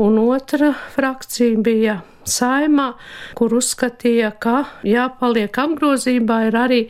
un 0.00 0.18
otra 0.24 0.72
frakcija 0.94 1.60
bija 1.64 2.00
saimā, 2.28 2.92
kur 3.36 3.54
uzskatīja, 3.58 4.32
ka 4.40 4.64
jāpaliek 4.88 5.58
apgrozībā 5.64 6.40
ir 6.48 6.58
arī 6.58 6.80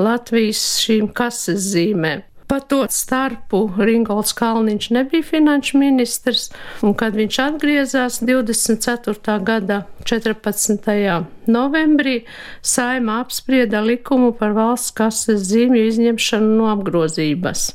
Latvijas 0.00 0.64
šīm 0.84 1.12
kases 1.16 1.70
zīmēm. 1.74 2.24
Pa 2.48 2.60
to 2.64 2.86
starpu 2.88 3.58
Ringolds 3.76 4.32
Kalniņš 4.32 4.90
nebija 4.96 5.22
finanšu 5.22 5.78
ministrs, 5.78 6.46
un 6.80 6.94
kad 6.96 7.12
viņš 7.12 7.38
atgriezās 7.44 8.22
24. 8.24 9.34
gada 9.44 9.82
14. 10.08 11.26
novembrī, 11.46 12.22
saima 12.62 13.18
apsprieda 13.20 13.82
likumu 13.84 14.32
par 14.32 14.54
valsts 14.56 14.94
kases 14.96 15.44
zīmju 15.50 15.82
izņemšanu 15.90 16.54
no 16.56 16.70
apgrozības. 16.72 17.66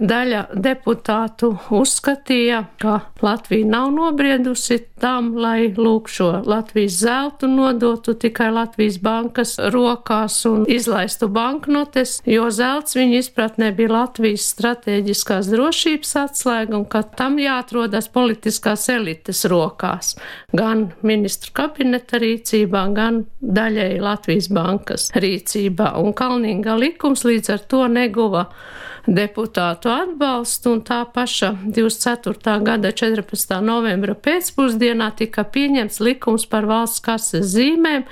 Daļa 0.00 0.42
deputātu 0.56 1.54
uzskatīja, 1.76 2.60
ka 2.80 3.00
Latvija 3.24 3.68
nav 3.68 3.90
nobriedusi 3.96 4.78
tam, 5.00 5.34
lai 5.36 5.72
lūk 5.76 6.08
šo 6.12 6.30
Latvijas 6.48 7.00
zeltu 7.02 7.48
nodotu 7.48 8.14
tikai 8.20 8.50
Latvijas 8.52 8.96
bankas 9.00 9.56
rokās 9.72 10.42
un 10.48 10.64
izlaistu 10.68 11.28
banknotes, 11.32 12.20
jo 12.28 12.48
zelts 12.52 12.96
viņa 12.96 13.20
izpratnē 13.24 13.72
bija 13.76 13.92
Latvijas 13.92 14.09
Latvijas 14.10 14.48
stratēģiskās 14.56 15.46
drošības 15.52 16.16
atslēga 16.18 16.74
un 16.74 16.84
ka 16.90 17.04
tam 17.14 17.36
jāatrodas 17.38 18.08
politiskās 18.10 18.88
elites 18.90 19.44
rokās, 19.46 20.16
gan 20.50 20.88
ministru 21.06 21.52
kabineta 21.54 22.18
rīcībā, 22.18 22.82
gan 22.96 23.20
daļēji 23.38 24.00
Latvijas 24.02 24.48
bankas 24.50 25.06
rīcībā. 25.14 25.92
Un 26.02 26.10
Kalnīga 26.18 26.74
likums 26.80 27.22
līdz 27.22 27.52
ar 27.54 27.62
to 27.70 27.84
neguva 27.86 28.48
deputātu 29.10 29.90
atbalstu, 29.90 30.76
un 30.76 30.82
tā 30.86 31.00
paša 31.14 31.50
24. 31.66 32.54
gada 32.64 32.92
14. 32.94 33.56
novembra 33.64 34.14
pēcpusdienā 34.14 35.10
tika 35.18 35.44
pieņemts 35.44 35.98
likums 36.04 36.46
par 36.50 36.68
valsts 36.70 37.02
kases 37.04 37.50
zīmēm, 37.54 38.06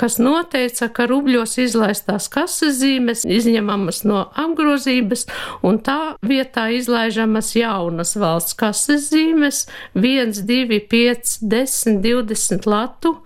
kas 0.00 0.18
noteica, 0.18 0.90
ka 0.94 1.06
rubļos 1.10 1.56
izlaistās 1.62 2.26
kases 2.32 2.80
zīmes 2.82 3.22
izņemamas 3.24 4.02
no 4.10 4.24
apgrozības, 4.44 5.26
un 5.66 5.78
tā 5.86 6.16
vietā 6.26 6.68
izlaižamas 6.74 7.54
jaunas 7.58 8.16
valsts 8.18 8.58
kases 8.58 9.10
zīmes 9.12 9.66
1, 9.94 10.42
2, 10.50 10.82
5, 10.90 11.38
10, 11.46 12.02
20 12.02 12.70
latu 12.70 13.20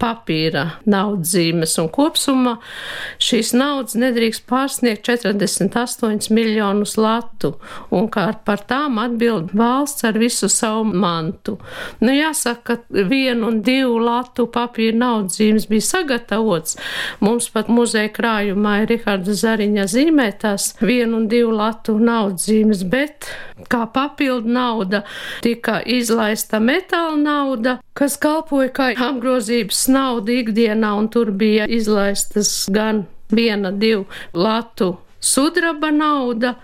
papīra 0.00 0.64
naudas 0.90 1.34
zīmes, 1.34 1.76
un 1.82 1.90
kopsumā 1.92 2.56
šīs 3.22 3.52
naudas 3.56 3.96
nedrīkst 4.00 4.46
pārsniegt 4.50 5.04
48 5.08 6.32
miljonus 6.34 6.96
latu, 7.00 7.54
un 7.94 8.08
kā 8.12 8.26
par 8.46 8.64
tām 8.70 8.98
atbild 9.02 9.54
valsts 9.56 10.06
ar 10.08 10.18
visu 10.20 10.48
savu 10.52 10.84
mantu. 10.90 11.58
Nu, 12.00 12.12
jāsaka, 12.14 12.60
ka 12.60 13.04
vienu 13.10 13.48
un 13.50 13.60
divu 13.64 13.98
latu 14.02 14.46
papīra 14.52 14.96
naudas 15.00 15.38
zīmes 15.40 15.68
bija 15.70 15.86
sagatavots. 15.86 16.76
Mums 17.24 17.50
pat 17.54 17.70
muzeja 17.72 18.10
krājumā 18.14 18.80
ir 18.82 18.90
Riharda 18.94 19.36
Zariņa 19.36 19.86
zīmētās 19.90 20.74
vienu 20.82 21.20
un 21.22 21.28
divu 21.30 21.54
latu 21.56 21.96
naudas 22.00 22.48
zīmes, 22.48 22.84
bet 22.90 23.30
kā 23.70 23.84
papildu 23.92 24.50
nauda 24.50 25.04
tika 25.44 25.80
izlaista 25.86 26.60
metāla 26.62 27.16
nauda, 27.20 27.78
kas 28.00 28.16
kalpoja 28.20 28.72
kā 28.74 28.90
apgrozības 28.96 29.84
nauda 29.92 30.40
ikdienā, 30.40 30.94
un 30.96 31.10
tur 31.12 31.32
bija 31.36 31.68
izlaistas 31.68 32.64
gan 32.72 33.04
viena, 33.30 33.72
divu 33.72 34.06
latu 34.34 34.96
sudraba 35.20 35.90
nauda 35.92 36.54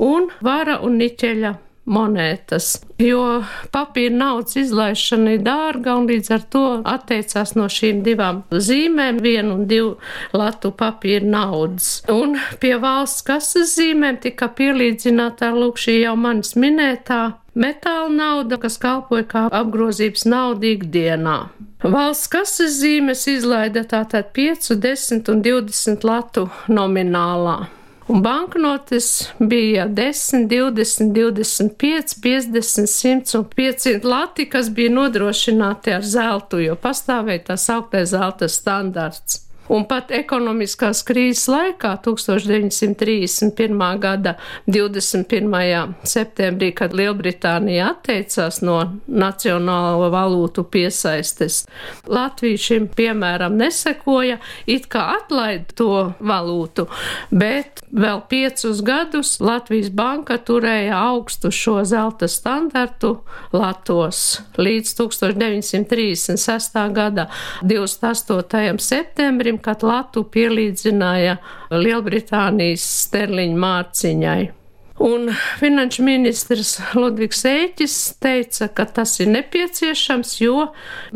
un 0.00 0.30
vara 0.40 0.80
un 0.84 0.96
niķeļa 1.00 1.58
monētas, 1.90 2.66
jo 3.00 3.40
papīra 3.74 4.14
naudas 4.14 4.56
izlaišana 4.60 5.34
ir 5.36 5.44
dārga 5.44 5.96
un 5.98 6.06
līdz 6.10 6.32
ar 6.36 6.44
to 6.52 6.64
atteicās 6.86 7.54
no 7.58 7.66
šīm 7.72 8.02
divām 8.06 8.42
zīmēm, 8.52 9.20
vienu 9.24 9.56
un 9.58 9.64
divu 9.70 9.96
latu 10.36 10.70
papīra 10.76 11.26
naudas. 11.26 11.90
Un 12.12 12.36
pie 12.62 12.76
valsts 12.82 13.24
kases 13.26 13.74
zīmēm 13.78 14.20
tika 14.22 14.50
pielīdzināta 14.56 15.52
lūk 15.56 15.80
šī 15.80 16.00
jau 16.04 16.14
manis 16.20 16.54
minētā 16.60 17.22
metāla 17.54 18.10
nauda, 18.12 18.60
kas 18.60 18.78
kalpoja 18.82 19.26
kā 19.30 19.46
apgrozības 19.48 20.26
nauda 20.28 20.70
ikdienā. 20.74 21.38
Valsts 21.80 22.28
kases 22.28 22.78
zīmes 22.82 23.26
izlaida 23.30 23.86
tātad 23.88 24.32
5, 24.36 24.74
10 24.76 25.28
un 25.32 25.44
20 25.44 26.08
latu 26.08 26.48
nominālā 26.68 27.58
un 28.10 28.22
banknotes 28.22 29.28
bija 29.38 29.86
10, 29.86 30.48
20, 30.48 31.12
25, 31.12 32.20
50, 32.22 32.86
100 32.86 33.38
un 33.38 33.44
500 33.56 34.04
lati, 34.04 34.48
kas 34.50 34.70
bija 34.70 34.90
nodrošināti 34.90 35.94
ar 35.94 36.02
zeltu, 36.02 36.58
jo 36.64 36.74
pastāvēja 36.74 37.44
tā 37.52 37.56
sauktais 37.56 38.10
zelta 38.10 38.48
standarts. 38.50 39.44
Un 39.70 39.84
pat 39.86 40.10
ekonomiskās 40.10 41.04
krīzes 41.06 41.44
laikā, 41.46 41.92
1931. 42.02 44.00
gada 44.02 44.32
21. 44.66 45.94
septembrī, 46.02 46.72
kad 46.74 46.94
Lielbritānija 46.96 47.92
atteicās 47.92 48.58
no 48.66 48.80
nacionālo 49.06 50.08
valūtu 50.10 50.64
piesaistes, 50.74 51.60
Latvija 52.10 52.58
šim 52.58 52.88
piemēram 52.98 53.54
nesekoja, 53.60 54.40
it 54.66 54.88
kā 54.90 55.04
atlaid 55.20 55.70
to 55.78 56.16
valūtu, 56.18 56.88
bet 57.30 57.84
vēl 57.94 58.24
piecus 58.30 58.82
gadus 58.82 59.36
Latvijas 59.38 59.92
banka 59.94 60.40
turēja 60.42 60.98
augstu 61.12 61.52
šo 61.54 61.84
zelta 61.86 62.26
standartu 62.26 63.20
Latos 63.54 64.40
līdz 64.58 64.96
1936. 64.98 66.82
gada 66.98 67.28
28. 67.62 68.82
septembrim, 68.82 69.59
kad 69.64 69.84
Latu 69.86 70.24
pielīdzināja 70.32 71.36
Lielbritānijas 71.74 72.86
sterliņa 73.06 73.60
mārciņai. 73.66 74.40
Un 75.00 75.30
finanšu 75.56 76.02
ministrs 76.04 76.74
Ludvigs 76.92 77.40
Ēķis 77.48 77.94
teica, 78.20 78.66
ka 78.68 78.84
tas 78.84 79.14
ir 79.22 79.30
nepieciešams, 79.32 80.34
jo 80.42 80.66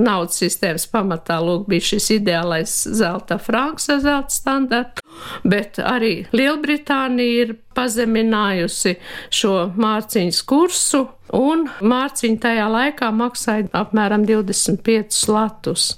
naudas 0.00 0.38
sistēmas 0.40 0.87
pamatā 0.88 1.37
lūk 1.44 1.66
bija 1.68 1.85
šis 1.90 2.07
ideālais 2.14 2.78
zelta 2.96 3.37
franks 3.37 3.90
ar 3.92 4.00
zelta 4.00 4.33
standartu, 4.33 5.04
bet 5.44 5.76
arī 5.85 6.14
Lielbritānija 6.33 7.44
ir 7.44 7.52
pazeminājusi 7.76 8.96
šo 9.28 9.52
mārciņas 9.76 10.40
kursu, 10.48 11.04
un 11.35 11.66
mārciņa 11.83 12.40
tajā 12.47 12.68
laikā 12.70 13.11
maksāja 13.14 13.68
apmēram 13.75 14.27
25 14.29 15.25
latus. 15.33 15.94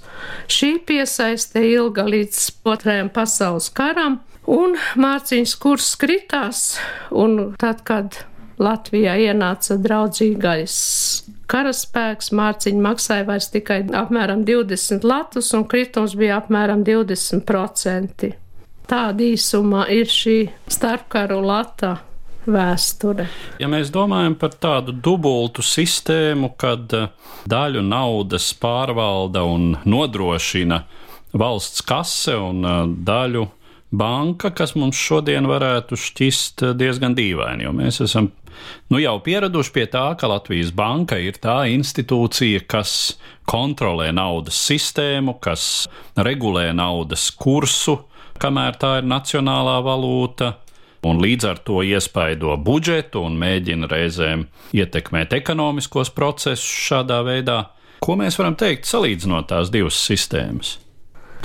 Šī 0.48 0.76
piesaiste 0.88 1.62
ilga 1.68 2.06
līdz 2.08 2.46
otrajam 2.72 3.12
pasaules 3.12 3.68
karam, 3.76 4.20
Un 4.46 4.76
mārciņas 5.02 5.56
kurs 5.58 5.88
kritās, 5.98 6.76
un 7.10 7.56
tad, 7.58 7.82
kad 7.86 8.20
Latvijā 8.62 9.16
ienāca 9.18 9.74
draudzīgais 9.82 10.76
karaspēks, 11.50 12.30
mārciņa 12.30 12.84
maksāja 12.84 13.26
vairs 13.26 13.50
tikai 13.50 13.80
apmēram 13.98 14.44
20 14.46 15.02
latus, 15.06 15.50
un 15.58 15.66
kritums 15.66 16.14
bija 16.18 16.38
apmēram 16.38 16.86
20%. 16.86 18.30
Tāda 18.86 19.26
īsumā 19.26 19.88
ir 19.90 20.06
šī 20.06 20.38
starpkaru 20.70 21.40
lata 21.42 21.96
vēsture. 22.50 23.28
Ja 23.62 23.70
mēs 23.72 23.90
domājam 23.94 24.36
par 24.38 24.54
tādu 24.60 24.94
dubultu 24.94 25.64
sistēmu, 25.64 26.54
kad 26.60 26.92
eh, 26.96 27.10
daļu 27.48 27.84
naudas 27.86 28.52
pārvalda 28.60 29.44
un 29.46 29.76
nodrošina 29.84 30.82
valsts 31.36 31.84
kase 31.86 32.36
un 32.38 32.64
eh, 32.64 32.80
daļu 33.06 33.46
banka, 33.96 34.50
kas 34.50 34.74
mums 34.76 34.98
šodien 34.98 35.46
varētu 35.48 35.98
šķist 35.98 36.64
diezgan 36.78 37.14
dīvaini, 37.16 37.66
jo 37.66 37.72
mēs 37.76 38.02
esam 38.04 38.32
nu, 38.90 38.98
jau 39.00 39.16
pieraduši 39.24 39.72
pie 39.72 39.86
tā, 39.92 40.06
ka 40.18 40.30
Latvijas 40.30 40.72
banka 40.74 41.18
ir 41.22 41.38
tā 41.42 41.62
institūcija, 41.72 42.64
kas 42.68 43.16
kontrolē 43.48 44.10
naudas 44.16 44.58
sistēmu, 44.68 45.38
kas 45.42 45.86
regulē 46.16 46.70
naudas 46.76 47.28
kursu, 47.30 48.00
kamēr 48.42 48.78
tā 48.80 48.98
ir 49.00 49.10
nacionālā 49.10 49.78
valūta. 49.86 50.56
Un 51.06 51.20
līdz 51.22 51.46
ar 51.50 51.60
to 51.62 51.82
iespaido 51.86 52.56
budžetu 52.58 53.22
un 53.26 53.36
mēģina 53.38 53.90
reizēm 53.90 54.46
ietekmēt 54.74 55.36
ekonomiskos 55.38 56.10
procesus 56.16 56.66
šādā 56.88 57.20
veidā. 57.26 57.60
Ko 58.02 58.16
mēs 58.18 58.38
varam 58.40 58.56
teikt 58.58 58.88
salīdzinot 58.88 59.48
tās 59.52 59.70
divas 59.74 59.98
sistēmas? 60.08 60.76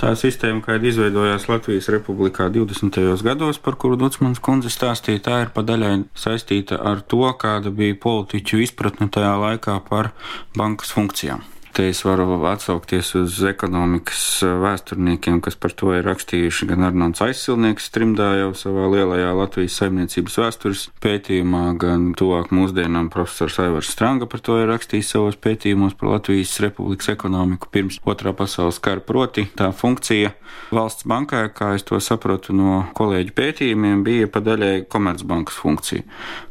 Tā 0.02 0.16
sistēma, 0.18 0.64
kāda 0.64 0.88
izveidojās 0.88 1.44
Latvijas 1.46 1.86
Republikā 1.94 2.48
20. 2.50 2.98
gados, 3.22 3.60
par 3.62 3.76
kuru 3.78 3.94
Dutsmans 4.00 4.42
kundze 4.42 4.72
stāstīja, 4.72 5.22
tā 5.28 5.36
ir 5.44 5.52
pa 5.54 5.62
daļai 5.62 5.92
saistīta 6.18 6.80
ar 6.90 7.04
to, 7.06 7.22
kāda 7.38 7.70
bija 7.70 8.00
politiķu 8.02 8.64
izpratne 8.64 9.06
tajā 9.14 9.36
laikā 9.44 9.78
par 9.86 10.10
bankas 10.58 10.90
funkcijām. 10.96 11.51
Te 11.72 11.86
es 11.88 12.02
varu 12.04 12.34
atsaukties 12.44 13.14
uz 13.16 13.38
ekonomikas 13.48 14.42
vēsturniekiem, 14.60 15.38
kas 15.40 15.54
par 15.56 15.72
to 15.72 15.94
ir 15.96 16.04
rakstījuši 16.04 16.66
gan 16.68 16.84
Arnolds 16.84 17.22
Aizsilnieks 17.24 17.86
trimdā 17.94 18.26
jau 18.42 18.50
savā 18.60 18.90
lielajā 18.92 19.30
Latvijas 19.38 19.78
saimniecības 19.80 20.36
vēstures 20.42 20.82
pētījumā, 21.00 21.62
gan 21.80 22.10
tuvāk 22.18 22.52
mūsdienām 22.52 23.08
profesors 23.14 23.56
Aivars 23.64 23.88
Stranga 23.88 24.28
par 24.28 24.44
to 24.44 24.58
ir 24.60 24.68
rakstījis 24.68 25.14
savos 25.14 25.40
pētījumos 25.40 25.96
par 25.96 26.10
Latvijas 26.18 26.52
republikas 26.60 27.08
ekonomiku 27.14 27.72
pirms 27.72 27.96
otrā 28.04 28.34
pasaules 28.36 28.76
kara 28.84 29.00
proti. 29.00 29.46
Tā 29.56 29.70
funkcija 29.72 30.34
valsts 30.76 31.08
bankai, 31.08 31.46
kā 31.56 31.72
es 31.78 31.88
to 31.88 31.96
saprotu 32.04 32.52
no 32.52 32.82
kolēģu 32.98 33.32
pētījumiem, 33.38 34.04
bija 34.04 34.28
pa 34.28 34.44
daļai 34.44 34.84
komercbankas 34.92 35.56
funkcija. 35.64 36.04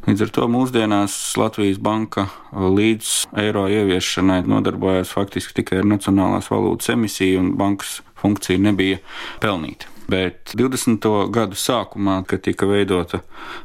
Līdz 0.08 0.26
ar 0.26 0.34
to 0.34 0.50
mūsdienās 0.50 1.20
Latvijas 1.38 1.78
banka 1.78 2.26
līdz 2.52 3.14
eiro 3.38 3.68
ieviešanai 3.70 4.42
nodarbojās 5.12 5.14
faktiski 5.14 5.62
tikai 5.62 5.80
ar 5.82 5.86
nacionālās 5.86 6.50
valūtas 6.50 6.92
emisiju, 6.92 7.40
un 7.40 7.56
bankas 7.56 8.02
funkcija 8.16 8.58
nebija 8.58 8.98
pelnīta. 9.40 9.86
Bet 10.08 10.52
20. 10.58 11.30
gadu 11.30 11.56
sākumā, 11.56 12.24
kad 12.26 12.42
tika 12.42 12.66
veidota 12.66 13.22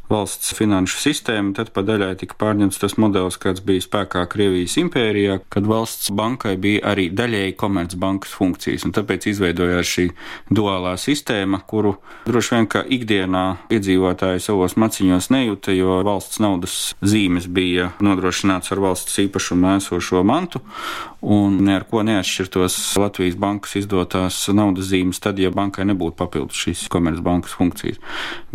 valsts 0.08 0.54
finanšu 0.56 1.00
sistēma, 1.02 1.54
tad 1.58 1.74
pa 1.74 1.82
daļai 1.84 2.14
tika 2.22 2.38
pārņemts 2.40 2.80
tas 2.80 2.96
modelis, 3.02 3.40
kāds 3.42 3.64
bija 3.66 3.84
spēkā 3.84 4.24
Krievijas 4.30 4.78
impērijā, 4.80 5.40
kad 5.50 5.68
valsts 5.68 6.12
bankai 6.16 6.56
bija 6.62 6.86
arī 6.94 7.10
daļēji 7.12 7.58
komercbankas 7.58 8.36
funkcijas. 8.38 8.86
Un 8.88 8.94
tāpēc 8.96 9.28
izveidojās 9.28 9.92
šī 9.98 10.08
duālā 10.54 10.94
sistēma, 11.02 11.60
kuru 11.68 11.98
droši 12.30 12.56
vien 12.56 12.70
kā 12.72 12.86
ikdienā 12.86 13.46
iedzīvotāji 13.74 14.46
savos 14.48 14.78
maciņos 14.80 15.32
nejūta, 15.34 15.76
jo 15.76 16.00
valsts 16.08 16.40
naudas 16.44 16.78
zīmes 17.02 17.50
bija 17.50 17.92
nodrošināts 18.00 18.72
ar 18.72 18.86
valsts 18.88 19.20
īpašumu 19.26 19.76
esošo 19.82 20.24
mantu, 20.28 20.64
un 21.28 21.58
ne 21.68 21.76
ar 21.76 21.84
ko 21.90 22.04
neatšķirtos 22.08 22.78
Latvijas 23.02 23.36
bankas 23.40 23.76
izdotās 23.82 24.40
naudas 24.56 24.88
zīmes, 24.94 25.20
tad, 25.20 25.42
ja 25.44 25.52
bankai 25.52 25.84
nebūtu 25.90 26.16
papildus 26.20 26.62
šīs 26.63 26.86
komercbankas 26.94 27.58
funkcijas. 27.60 28.00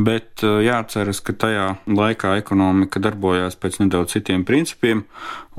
Bet 0.01 0.41
jāatceras, 0.41 1.21
ka 1.21 1.37
tajā 1.37 1.67
laikā 1.93 2.39
ekonomika 2.41 3.03
darbojās 3.03 3.59
pēc 3.61 3.83
nedaudz 3.83 4.17
citiem 4.17 4.47
principiem, 4.49 5.05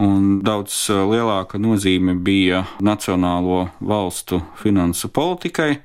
un 0.01 0.39
daudz 0.45 0.73
lielāka 0.89 1.61
nozīme 1.61 2.17
bija 2.17 2.63
nacionālo 2.81 3.67
valstu 3.77 4.41
finansu 4.63 5.11
politikai. 5.13 5.77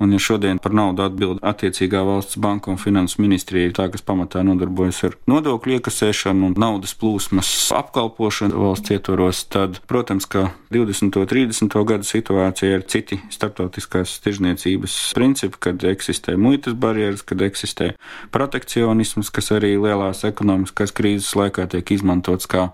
Un, 0.00 0.12
ja 0.12 0.18
šodien 0.18 0.58
par 0.62 0.74
naudu 0.74 1.04
atbild 1.04 1.40
attiecīgā 1.46 2.02
valsts 2.06 2.38
banka 2.42 2.72
un 2.72 2.80
finansu 2.80 3.22
ministrija, 3.22 3.72
tā 3.76 3.88
kas 3.92 4.04
pamatā 4.06 4.42
nodarbojas 4.46 5.02
ar 5.08 5.16
nodokļu 5.30 5.78
iekasēšanu 5.78 6.50
un 6.50 6.56
naudas 6.58 6.94
plūsmas 6.98 7.50
apkalpošanu 7.76 8.58
valsts 8.64 8.94
ietvaros, 8.94 9.44
tad, 9.52 9.80
protams, 9.90 10.26
ka 10.26 10.48
20. 10.74 11.20
un 11.20 11.30
30. 11.30 11.78
gadu 11.88 12.08
situācija 12.08 12.78
ir 12.78 12.86
citi 12.90 13.20
starptautiskās 13.32 14.18
tirzniecības 14.24 14.98
principi, 15.16 15.60
kad 15.68 15.86
eksistē 15.92 16.36
muitas 16.40 16.76
barjeras, 16.78 17.24
kad 17.26 17.42
eksistē 17.44 17.92
protekcionisms, 18.34 19.30
kas 19.34 19.52
arī 19.54 19.74
lielās 19.76 20.24
ekonomiskās 20.28 20.94
krīzes 20.96 21.34
laikā 21.38 21.68
tiek 21.72 21.94
izmantots 21.96 22.50
kā 22.50 22.70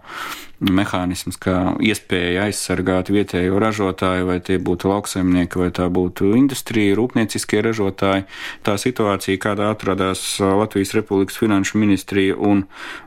mehānisms, 0.59 1.39
kā 1.39 1.55
iespēja 1.85 2.49
aizsargāt 2.49 3.13
vietējo 3.15 3.61
ražotāju, 3.63 4.27
vai 4.29 4.39
tie 4.43 4.59
būtu 4.63 4.91
lauksaimnieki, 4.91 5.61
vai 5.61 5.69
tā 5.75 5.87
būtu 5.93 6.33
industrija, 6.39 6.97
rūpnieciskie 6.99 7.61
ražotāji. 7.63 8.27
Tā 8.67 8.75
situācija, 8.81 9.39
kādā 9.43 9.71
atradās 9.73 10.23
Latvijas 10.43 10.95
Republikas 10.99 11.39
Finanšu 11.39 11.79
ministrija 11.79 12.37
un 12.37 12.65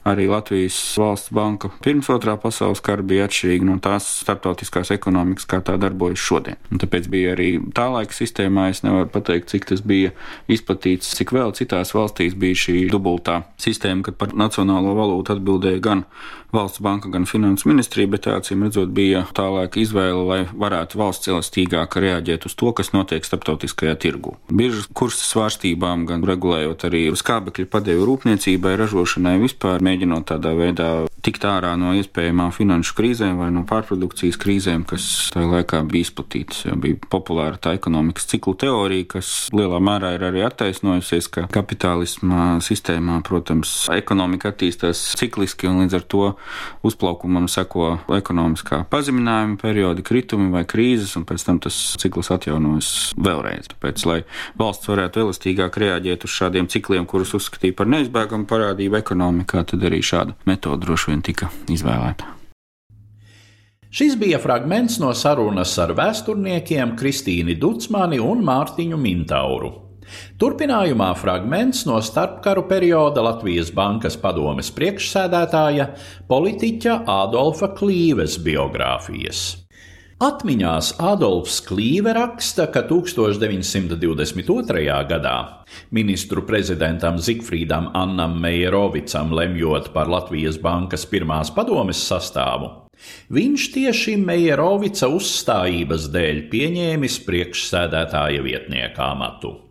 arī 0.08 0.30
Latvijas 0.32 0.78
valsts 1.00 1.34
banka 1.36 1.72
pirms 1.84 2.10
otrā 2.14 2.38
pasaules 2.40 2.84
kara, 2.84 3.04
bija 3.04 3.28
atšķirīga 3.28 3.68
no 3.68 3.78
tās 3.84 4.08
starptautiskās 4.24 4.94
ekonomikas, 4.96 5.48
kā 5.50 5.60
tā 5.66 5.76
darbojas 5.82 6.24
šodien. 6.24 6.60
Un 6.72 6.82
tāpēc 6.82 7.10
bija 7.12 7.36
arī 7.36 7.52
tā 7.76 7.90
laika 7.92 8.16
sistēmā, 8.16 8.70
es 8.72 8.84
nevaru 8.86 9.12
pateikt, 9.12 9.52
cik 9.52 9.68
tas 9.74 9.84
bija 9.84 10.14
izplatīts, 10.52 11.12
cik 11.20 11.36
vēl 11.36 11.56
citās 11.58 11.92
valstīs 11.98 12.38
bija 12.40 12.64
šī 12.64 12.86
dubultā 12.92 13.42
sistēma, 13.62 14.06
kad 14.08 14.20
par 14.22 14.36
nacionālo 14.38 14.96
valūtu 14.96 15.36
atbildēja 15.36 15.84
gan 15.84 16.06
valsts 16.52 16.84
banka, 16.84 17.12
gan 17.12 17.26
finanses 17.42 17.66
ministrija, 17.66 18.10
bet 18.12 18.28
acīm 18.30 18.66
redzot, 18.68 18.92
bija 18.94 19.24
tālāk 19.34 19.80
izvēle, 19.82 20.22
lai 20.28 20.40
varētu 20.54 21.00
valsts 21.02 21.32
elastīgāk 21.32 21.98
reaģēt 21.98 22.46
uz 22.46 22.56
to, 22.56 22.72
kas 22.78 22.94
notiek 22.94 23.26
starptautiskajā 23.26 23.96
tirgu. 24.02 24.36
Biržas 24.52 24.88
kursa 24.94 25.26
svārstībām, 25.26 26.06
gan 26.10 26.26
regulējot 26.28 26.86
arī 26.90 27.08
skābekļa 27.18 27.70
padevu 27.72 28.06
rūpniecībai, 28.12 28.76
ražošanai 28.78 29.40
vispār, 29.42 29.82
mēģinot 29.82 30.30
tādā 30.30 30.54
veidā 30.58 30.92
tikt 31.26 31.46
ārā 31.46 31.74
no 31.78 31.94
iespējamām 31.98 32.54
finanšu 32.54 32.96
krīzēm 32.98 33.38
vai 33.42 33.50
no 33.54 33.64
pārprodukcijas 33.70 34.40
krīzēm, 34.42 34.86
kas 34.90 35.06
tajā 35.34 35.50
laikā 35.50 35.82
bija 35.90 36.08
izplatītas. 36.08 36.64
Jo 36.66 36.78
bija 36.82 36.98
populāra 37.12 37.60
tā 37.62 37.76
ekonomikas 37.78 38.26
ciklu 38.32 38.56
teorija, 38.62 39.08
kas 39.18 39.34
lielā 39.54 39.82
mērā 39.84 40.16
ir 40.18 40.26
arī 40.30 40.46
attaisnojusies, 40.48 41.30
ka 41.34 41.46
kapitālisma 41.54 42.58
sistēmā, 42.66 43.20
protams, 43.28 43.74
ekonomika 43.94 44.52
attīstās 44.54 45.04
cikliski 45.20 45.70
un 45.70 45.84
līdz 45.84 46.00
ar 46.00 46.08
to 46.14 46.24
uzplaukumam 47.32 47.48
seko 47.48 48.00
ekonomiskā 48.18 48.86
pazeminājuma 48.90 49.58
periodi, 49.62 50.04
kritumi 50.04 50.52
vai 50.52 50.64
krīzes, 50.66 51.16
un 51.18 51.26
pēc 51.26 51.46
tam 51.46 51.60
tas 51.60 51.76
cikls 51.98 52.32
atjaunojas 52.32 53.14
vēlreiz. 53.16 53.70
Tāpēc, 53.72 54.06
lai 54.06 54.24
valsts 54.58 54.90
varētu 54.90 55.24
elastīgāk 55.24 55.78
reaģēt 55.78 56.26
uz 56.26 56.32
šādiem 56.32 56.68
cikliem, 56.68 57.06
kurus 57.06 57.34
uzskatīja 57.34 57.76
par 57.76 57.88
neizbēgamu 57.88 58.48
parādību 58.48 59.00
ekonomikā, 59.00 59.64
tad 59.64 59.84
arī 59.84 60.02
šāda 60.02 60.36
metode 60.46 60.86
droši 60.86 61.12
vien 61.12 61.22
tika 61.22 61.52
izvēlēta. 61.70 62.38
Šis 63.92 64.16
bija 64.16 64.40
fragments 64.40 65.00
no 65.00 65.12
sarunas 65.14 65.76
ar 65.80 65.92
vēsturniekiem 65.96 66.96
Kristīnu 66.96 67.58
Dutsmani 67.60 68.22
un 68.24 68.44
Mārtiņu 68.48 69.00
Mintauru. 69.00 69.81
Turpinājumā 70.42 71.12
fragments 71.20 71.86
no 71.90 72.02
starpkaru 72.04 72.68
perioda 72.70 73.24
Latvijas 73.26 73.72
Bankas 73.76 74.18
padomes 74.20 74.72
priekšsēdētāja 74.76 75.92
politiķa 76.32 77.02
Ādolfa 77.10 77.74
Klīves 77.78 78.40
biogrāfijas. 78.44 79.62
Atmiņās 80.22 80.92
Adolfs 81.02 81.56
Klīve 81.66 82.12
raksta, 82.14 82.68
ka 82.70 82.84
1922. 82.86 84.84
gadā 85.10 85.38
ministru 85.90 86.44
prezidentam 86.46 87.18
Zigfrīdam 87.18 87.88
Annam 87.98 88.36
Meijerovicam 88.44 89.34
lemjot 89.34 89.90
par 89.96 90.06
Latvijas 90.14 90.62
bankas 90.62 91.08
pirmās 91.10 91.50
padomes 91.56 91.98
sastāvu, 92.06 92.70
viņš 93.34 93.68
tieši 93.74 94.14
Meijerovica 94.22 95.10
uzstājības 95.10 96.06
dēļ 96.14 96.46
pieņēmis 96.54 97.18
priekšsēdētāja 97.26 98.46
vietnieka 98.46 99.02
amatu. 99.16 99.71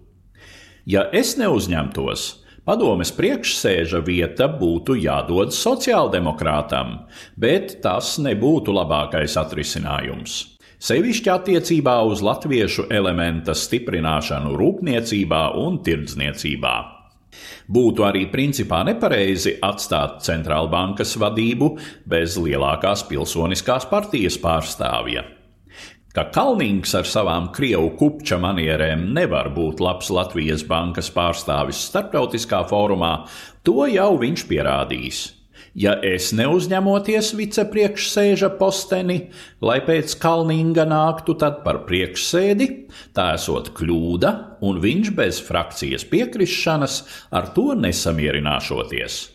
Ja 0.88 1.08
es 1.12 1.36
neuzņemtos, 1.40 2.40
Padomes 2.70 3.08
priekšsēža 3.16 4.02
vieta 4.04 4.46
būtu 4.52 4.94
jādod 5.00 5.50
sociāldemokrātam, 5.56 6.92
bet 7.40 7.78
tas 7.82 8.18
nebūtu 8.20 8.74
labākais 8.76 9.34
atrisinājums. 9.40 10.36
Sevišķi 10.80 11.32
attiecībā 11.32 11.96
uz 12.08 12.22
latviešu 12.24 12.86
elementa 12.92 13.56
stiprināšanu 13.56 14.54
rūpniecībā 14.60 15.42
un 15.60 15.80
tirdzniecībā. 15.84 16.76
Būtu 17.70 18.06
arī 18.06 18.26
principā 18.30 18.84
nepareizi 18.86 19.56
atstāt 19.64 20.22
centrālbankas 20.26 21.16
vadību 21.20 21.74
bez 22.06 22.38
lielākās 22.40 23.06
pilsoniskās 23.10 23.88
partijas 23.90 24.38
pārstāvja. 24.40 25.26
Ka 26.10 26.24
Kalnings 26.34 26.90
ar 26.98 27.06
savām 27.06 27.52
krievu 27.54 27.92
kupča 27.94 28.34
manierēm 28.42 29.04
nevar 29.14 29.52
būt 29.54 29.78
labs 29.78 30.08
Latvijas 30.10 30.64
bankas 30.66 31.06
pārstāvis 31.14 31.84
starptautiskā 31.86 32.64
fórumā, 32.66 33.12
to 33.62 33.86
jau 33.86 34.16
viņš 34.18 34.44
pierādījis. 34.50 35.20
Ja 35.78 35.94
es 36.02 36.32
neuzņemoties 36.34 37.30
vicepriekšsēža 37.38 38.50
posteni, 38.58 39.20
lai 39.62 39.78
pēc 39.86 40.18
Kalninga 40.18 40.88
nāktu 40.90 41.38
tad 41.38 41.62
par 41.62 41.84
priekšsēdi, 41.86 42.70
tā 43.14 43.30
esot 43.38 43.70
kļūda, 43.78 44.36
un 44.66 44.82
viņš 44.82 45.14
bez 45.14 45.38
frakcijas 45.46 46.10
piekrišanas 46.10 47.04
ar 47.30 47.52
to 47.54 47.70
nesamierināšoties. 47.78 49.28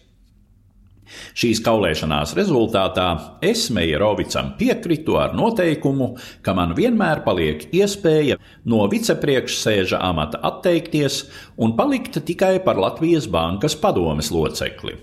Šīs 1.38 1.62
kaulēšanās 1.66 2.36
rezultātā 2.38 3.08
es 3.46 3.68
Meijerovicam 3.74 4.54
piekritu 4.60 5.20
ar 5.22 5.36
noteikumu, 5.38 6.14
ka 6.42 6.56
man 6.58 6.76
vienmēr 6.78 7.24
paliek 7.26 7.68
iespēja 7.76 8.40
no 8.66 8.86
vicepriekšsēža 8.92 10.02
amata 10.02 10.42
atteikties 10.52 11.24
un 11.58 11.76
palikt 11.78 12.22
tikai 12.26 12.58
par 12.66 12.82
Latvijas 12.82 13.30
bankas 13.32 13.78
padomes 13.80 14.32
locekli. 14.34 14.98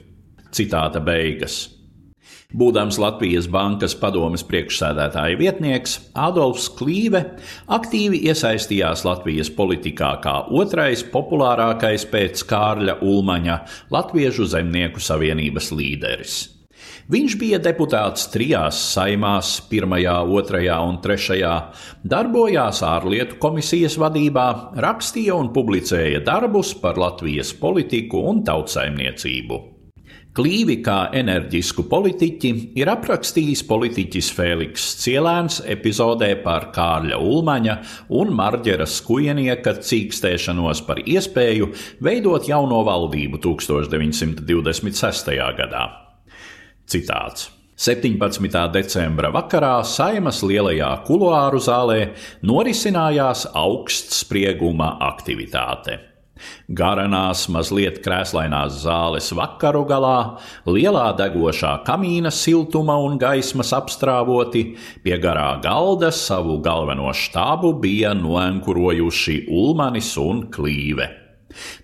Citāta 0.53 1.01
beigas. 1.01 1.82
Būdams 2.53 2.99
Latvijas 3.01 3.47
Bankas 3.49 3.95
padomes 3.97 4.45
priekšsēdētāja 4.45 5.39
vietnieks, 5.41 5.99
Adolfs 6.13 6.69
Klīve 6.77 7.23
aktīvi 7.73 8.21
iesaistījās 8.29 9.07
Latvijas 9.09 9.49
politikā 9.57 10.15
kā 10.25 10.35
otrais 10.53 11.05
populārākais 11.15 12.05
pēc 12.13 12.45
Kārļa 12.53 12.99
Ulmaņa 13.01 13.61
Latviešu 13.95 14.51
zemnieku 14.53 15.01
savienības 15.01 15.73
līderis. 15.73 16.41
Viņš 17.13 17.35
bija 17.41 17.59
deputāts 17.59 18.29
trijās 18.31 18.79
saimās, 18.93 19.57
pirmajā, 19.73 20.21
otrajā 20.39 20.77
un 20.87 21.01
trešajā, 21.03 21.55
darbojās 22.07 22.85
ārlietu 22.87 23.41
komisijas 23.43 23.99
vadībā, 23.99 24.47
rakstīja 24.85 25.35
un 25.41 25.51
publicēja 25.57 26.23
darbus 26.29 26.77
par 26.79 27.01
Latvijas 27.03 27.57
politiku 27.59 28.23
un 28.31 28.45
tautsaimniecību. 28.47 29.72
Klīvi 30.33 30.79
kā 30.81 31.11
enerģisku 31.13 31.83
politiķi 31.91 32.51
ir 32.81 32.89
aprakstījis 32.89 33.61
politiķis 33.69 34.31
Fēliks 34.33 34.85
Cielēns 35.03 35.59
epizodē 35.69 36.31
par 36.41 36.71
Kārļa 36.73 37.19
Ulmaņa 37.21 37.75
un 38.17 38.31
Marģera 38.39 38.87
Skujenieka 38.89 39.75
cīkstēšanos 39.85 40.81
par 40.87 41.03
iespēju 41.05 41.69
veidot 42.01 42.49
jauno 42.49 42.79
valdību 42.87 43.43
1926. 43.45 45.29
gadā. 45.59 45.83
Citāts. 46.89 47.51
17. 47.77 48.63
decembra 48.73 49.29
vakarā 49.35 49.75
Saimas 49.85 50.41
lielajā 50.49 50.95
kuluāru 51.11 51.61
zālē 51.61 51.99
norisinājās 52.41 53.51
augstsprieguma 53.53 54.95
aktivitāte. 55.11 55.99
Garanās, 56.69 57.47
mazliet 57.53 58.01
krēslainās 58.05 58.83
zāles 58.85 59.33
vakaru 59.37 59.85
galā, 59.89 60.19
lielā 60.67 61.09
degošā 61.19 61.79
kamīna 61.87 62.33
siltuma 62.35 62.99
un 63.03 63.19
gaismas 63.23 63.73
apstrāvoti, 63.77 64.65
pie 65.03 65.19
garā 65.23 65.57
galda 65.65 66.13
savu 66.13 66.59
galveno 66.65 67.11
štābu 67.17 67.75
bija 67.83 68.15
noenkurojuši 68.19 69.45
Ulmanis 69.51 70.15
un 70.21 70.47
Klīve. 70.53 71.11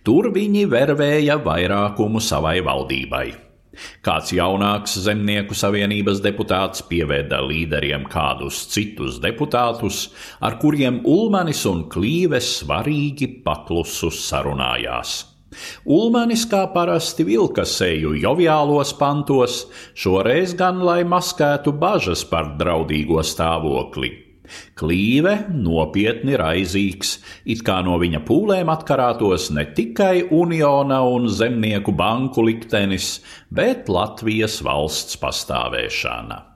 Tur 0.04 0.30
viņi 0.32 0.64
vervēja 0.70 1.36
vairākumu 1.44 2.22
savai 2.24 2.58
valdībai. 2.64 3.47
Kāds 4.04 4.32
jaunāks 4.36 4.98
zemnieku 5.04 5.56
savienības 5.58 6.22
deputāts 6.24 6.84
pieveda 6.88 7.40
līderiem 7.44 8.06
kādus 8.10 8.64
citus 8.72 9.18
deputātus, 9.22 10.08
ar 10.40 10.58
kuriem 10.62 11.02
Ulmanis 11.06 11.64
un 11.70 11.86
Klīves 11.92 12.58
svarīgi 12.60 13.30
paklusus 13.46 14.22
sarunājās. 14.28 15.18
Ulmanis 15.88 16.44
kā 16.50 16.66
parasti 16.74 17.24
vilka 17.24 17.64
seju 17.64 18.12
joviālos 18.20 18.92
pantos, 18.98 19.64
šoreiz 19.96 20.54
gan 20.58 20.84
lai 20.84 21.00
maskētu 21.08 21.72
bažas 21.72 22.24
par 22.28 22.52
draudīgo 22.60 23.24
stāvokli. 23.24 24.27
Klīve 24.78 25.34
nopietni 25.54 26.38
raizīgs, 26.40 27.18
it 27.44 27.64
kā 27.66 27.80
no 27.86 27.98
viņa 28.00 28.22
pūlēm 28.28 28.72
atkarātos 28.72 29.50
ne 29.54 29.68
tikai 29.76 30.28
Uniona 30.34 31.02
un 31.06 31.28
Zemnieku 31.28 31.94
banku 31.96 32.44
liktenis, 32.46 33.18
bet 33.50 33.90
Latvijas 33.92 34.62
valsts 34.66 35.20
pastāvēšana. 35.22 36.48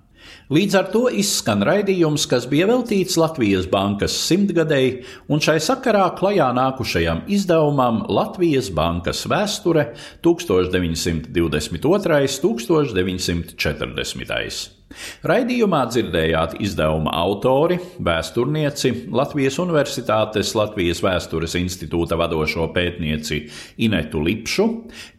Līdz 0.53 0.75
ar 0.77 0.89
to 0.93 1.07
izskan 1.17 1.63
raidījums, 1.65 2.27
kas 2.29 2.45
bija 2.51 2.67
veltīts 2.69 3.15
Latvijas 3.17 3.65
bankas 3.73 4.13
simtgadēji, 4.27 4.91
un 5.33 5.41
šai 5.41 5.57
sakarā 5.65 6.03
klajā 6.19 6.51
nākušajam 6.59 7.23
izdevumam 7.33 8.03
Latvijas 8.13 8.69
bankas 8.75 9.25
vēsture 9.33 9.87
1922. 10.27 12.53
un 12.53 12.61
1940. 12.61 14.82
Raidījumā 15.27 15.83
dzirdējāt 15.91 16.57
izdevuma 16.63 17.13
autori, 17.23 17.79
vēsturnieci, 18.03 18.93
Latvijas 19.15 19.59
Universitātes 19.63 20.53
Latvijas 20.59 21.03
Vēstures 21.05 21.57
institūta 21.59 22.19
vadošo 22.21 22.69
pētnieci 22.75 23.41
Inetu 23.87 24.23
Lipšu, 24.25 24.69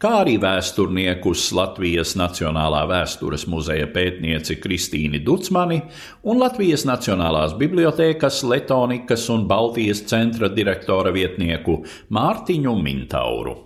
kā 0.02 0.14
arī 0.22 0.38
vēsturniekus 0.44 1.50
Latvijas 1.58 2.16
Nacionālā 2.20 2.84
vēstures 2.92 3.48
muzeja 3.52 3.90
pētnieci 3.94 4.60
Kristīni 4.64 5.24
Ducmani 5.26 5.82
un 6.24 6.42
Latvijas 6.44 6.88
Nacionālās 6.90 7.58
bibliotēkas 7.60 8.44
Letonikas 8.48 9.28
un 9.34 9.48
Baltijas 9.50 10.06
centra 10.10 10.52
direktora 10.54 11.14
vietnieku 11.16 11.82
Mārtiņu 12.14 12.80
Mintauru. 12.84 13.60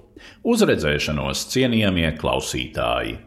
Uzredzēšanos 0.47 1.47
cienījamie 1.53 2.11
klausītāji! 2.19 3.26